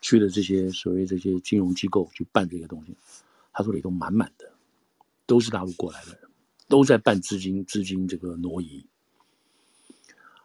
[0.00, 2.94] 去的这些所谓这些金融机构去办这个东西，
[3.52, 4.48] 他说里头满满的
[5.26, 6.20] 都是大陆过来的人，
[6.68, 8.86] 都在办资金资金这个挪移，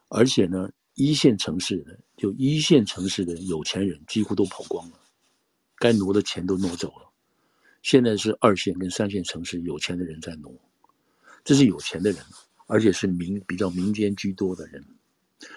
[0.07, 4.99] 而且呢，一线城市的就一线城市的有钱人几乎都跑光了，
[5.77, 7.09] 该挪的钱都挪走了。
[7.81, 10.51] 现在是二线跟三线城市有钱的人在挪，
[11.43, 12.23] 这是有钱的人，
[12.67, 14.83] 而且是民比较民间居多的人。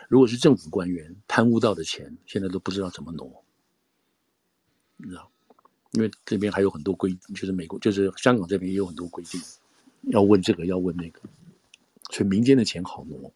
[0.09, 3.45] 如果是政府官员贪污到的钱，现在都不知道怎么挪，
[4.97, 5.31] 你知道？
[5.93, 9.41] 因为这边还有很多规，就是美国，就是香港这边也有很多规定，
[10.11, 11.21] 要问这个，要问那个，
[12.11, 13.33] 所以民间的钱好挪。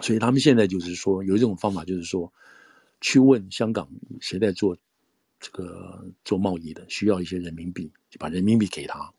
[0.00, 2.32] 所以他们现在就是说，有一种方法，就是说，
[3.00, 3.88] 去问香港
[4.20, 4.76] 谁在做。
[5.40, 9.12] 这个做贸易的需要一些人民币，就把人民币给他，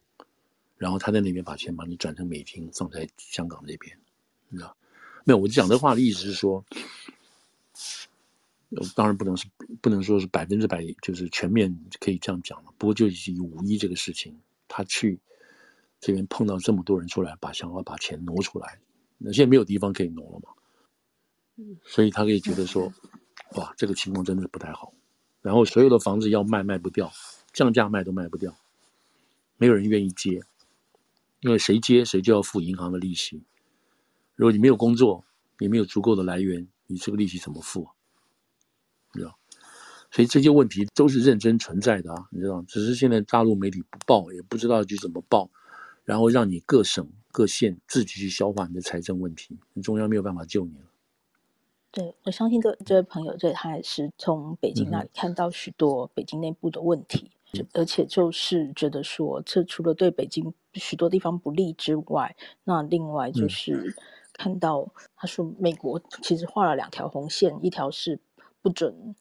[0.75, 3.95] 然后他在那边把钱帮你转成美金放在香港这边，
[4.49, 4.75] 你知道？
[5.23, 6.65] 没有，我讲这话的意思是说，
[8.95, 9.45] 当然不能是
[9.81, 12.73] 不能说是百分之百就是全面可以这样讲了。
[12.79, 14.35] 不过就是以五一这个事情，
[14.67, 15.19] 他去
[15.99, 18.79] 这边碰到这么多人出来，把想要把钱挪出来，
[19.19, 20.49] 那现在没有地方可以挪了嘛，
[21.83, 22.91] 所以他可以觉得说，
[23.55, 24.93] 哇，这个情况真的是不太好。
[25.41, 27.11] 然后所有的房子要卖卖不掉，
[27.53, 28.55] 降价卖都卖不掉，
[29.57, 30.41] 没有人愿意接，
[31.39, 33.43] 因为谁接谁就要付银行的利息。
[34.35, 35.23] 如果你没有工作，
[35.59, 37.87] 你没有足够的来源，你这个利息怎么付？
[39.13, 39.37] 你知道？
[40.11, 42.61] 所以这些问题都是认真存在的啊，你知道？
[42.67, 45.49] 只是现在大陆媒体不报，也不知道去怎么报，
[46.03, 50.85] 然后让你各省各县自己去消化你的财政问题，中央没有办法救你了。
[51.95, 62.35] 对，我相信这这位朋友，这他也是从北京那里看到许多北京内部的问题，嗯、而且就是觉得说，这除了对北京许多地方不利之外，
[62.65, 63.95] 那另外就是
[64.33, 64.85] 看到
[65.15, 68.19] 他说，美国其实画了两条红线，一条是
[68.61, 69.15] 不准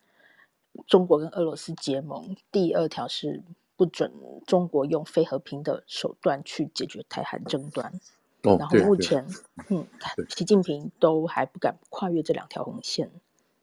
[0.88, 3.44] 中国跟俄罗斯结盟，第二条是
[3.76, 4.12] 不准
[4.44, 8.00] 中国用非和平的手段去解决台海争端。
[8.44, 9.26] 哦、然后目前，
[9.68, 9.86] 嗯，
[10.28, 13.10] 习近平都还不敢跨越这两条红线。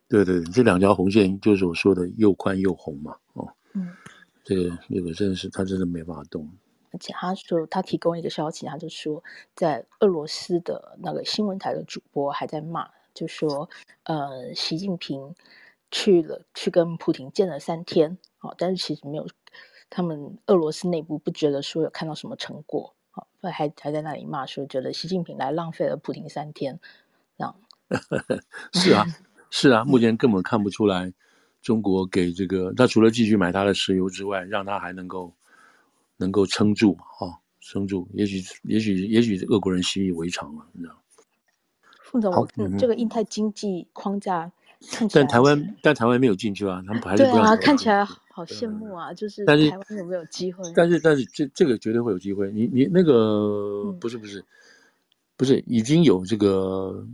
[0.08, 3.16] 对对，这两条红线就是我说的又宽又红嘛。
[3.34, 3.96] 哦，嗯，
[4.44, 6.50] 这个那个真的是他真的没办法动。
[6.92, 9.24] 而且他说，他提供一个消息，他就说，
[9.56, 13.70] 在俄罗斯的那个新闻台的主播还在骂，就说，
[14.04, 15.34] 呃，习近平
[15.90, 19.26] 去了，去跟普京见了三天，哦，但是其实没有，
[19.90, 22.94] 他们俄罗斯内部不觉得说有看到什么成果。
[23.12, 26.80] 好，还还在那里骂说，觉得习近平来浪费了普京三天，
[27.38, 27.56] 这样。
[28.74, 29.06] 是啊，
[29.50, 31.12] 是啊，目前根本看不出来，
[31.62, 35.34] 中国给这个他除了继续买他的石油之外，让他还能够
[36.18, 37.28] 能够撑住啊？
[37.28, 40.96] 哦，撑住，也许也许也许俄国人习以为常了，你知道。
[42.02, 44.52] 副总，嗯，这个印太经济框架。
[45.14, 47.36] 但台湾，但台湾没有进去啊，他们还是不要。
[47.36, 49.46] 对啊，看起来好羡慕啊，就是。
[49.46, 50.64] 但是台湾有没有机会？
[50.76, 52.52] 但是，但是这这个绝对会有机会。
[52.52, 54.44] 你你那个不是不是
[55.38, 57.06] 不是已经有这个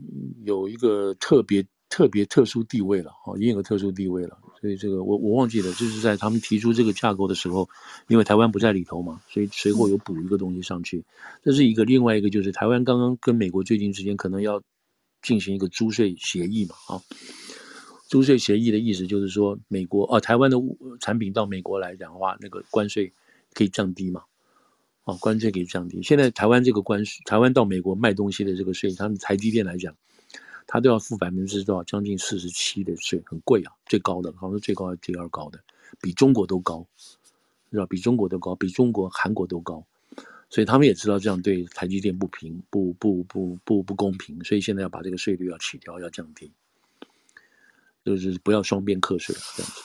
[0.43, 4.37] 有一个特别特别特殊地位了哈，已经有个特殊地位了。
[4.59, 7.69] 所以这个我我忘记了，就是在他们提出这个架构的时候，
[8.07, 11.05] 因为台湾不在里头嘛，所以随后有补一个东西上去。
[11.43, 14.61] 这是一个另外一个，就是台湾刚刚跟美国最近之间可能要
[15.21, 17.01] 进行一个租税协议嘛啊。
[18.07, 20.57] 租税协议的意思就是说，美国啊，台湾的
[20.99, 23.11] 产品到美国来讲的话，那个关税
[23.53, 24.23] 可以降低嘛？
[25.03, 26.01] 啊，关税可以降低。
[26.01, 29.93] 现在台湾这个关税，台湾到美国卖东西的这个税，他们台积电来讲，
[30.65, 31.83] 他都要付百分之多少？
[31.83, 35.59] 将近四十七的税，很贵啊，最高的，好像是最高第二高的，
[36.01, 36.87] 比中国都高，
[37.71, 37.85] 是吧？
[37.87, 39.85] 比中国都高，比中国、韩国都高。
[40.49, 46.49] 所以他们也知道这样对台积电不平，不不不不不公平，所以现在要把这个税率要起调，要降低。
[48.15, 49.81] 就是不要双边课税这样子。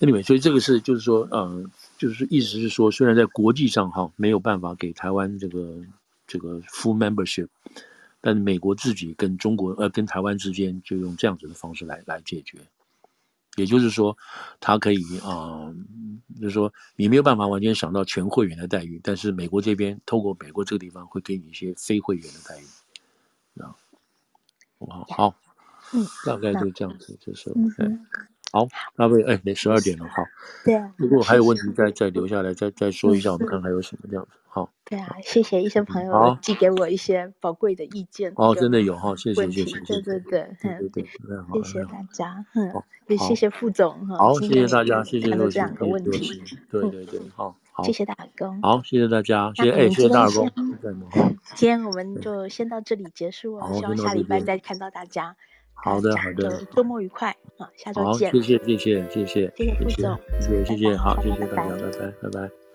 [0.00, 5.80] Anyway，所以这个是就是说，嗯，就是意思是说，虽然在国际上哈没有办法给台湾这个
[6.26, 7.48] 这个 full membership，
[8.20, 12.58] 但美国自己跟中国呃跟台湾之间就用这样子的方式来来解决，
[13.56, 14.16] 也就是说，
[14.60, 15.74] 它可以啊、
[16.40, 23.74] 就是说你没有办法完全想到全会员的待遇，但是美国这边透过美国这个地方会给你一些非会员的待遇，啊，
[24.78, 25.34] 好，好，
[25.92, 28.06] 嗯，大概就这样子，就是，嗯嗯
[28.50, 28.66] 好，
[28.96, 30.22] 那位哎，那十二点了，好。
[30.64, 30.90] 对啊。
[30.96, 34.38] 如果还有问题，再再留下来，再再说一下，我们看还有什么这样子。
[34.46, 34.72] 好。
[34.86, 38.32] 对啊，谢谢医生朋友寄给我一些宝贵的意见。
[38.36, 39.80] 哦，真的有哈，谢谢谢谢。
[39.80, 41.04] 对对对，对对，
[41.62, 42.72] 谢谢大家，嗯，
[43.08, 44.16] 也谢谢副总哈。
[44.16, 46.42] 好，谢谢大家，谢谢这两个问题。
[46.70, 48.62] 对对对，好，好，谢谢大公。
[48.62, 50.50] 好，谢谢大家，谢谢哎，谢谢大公。
[51.54, 55.36] 今天我们就先到这里结束了，希望下礼拜再看到大家。
[55.82, 57.70] 好的，好的，周末愉快啊！
[57.76, 58.30] 下周见。
[58.30, 62.67] 好，谢谢，谢谢，谢谢，谢谢副总，谢谢，谢谢，好，谢谢大家，拜拜，拜拜。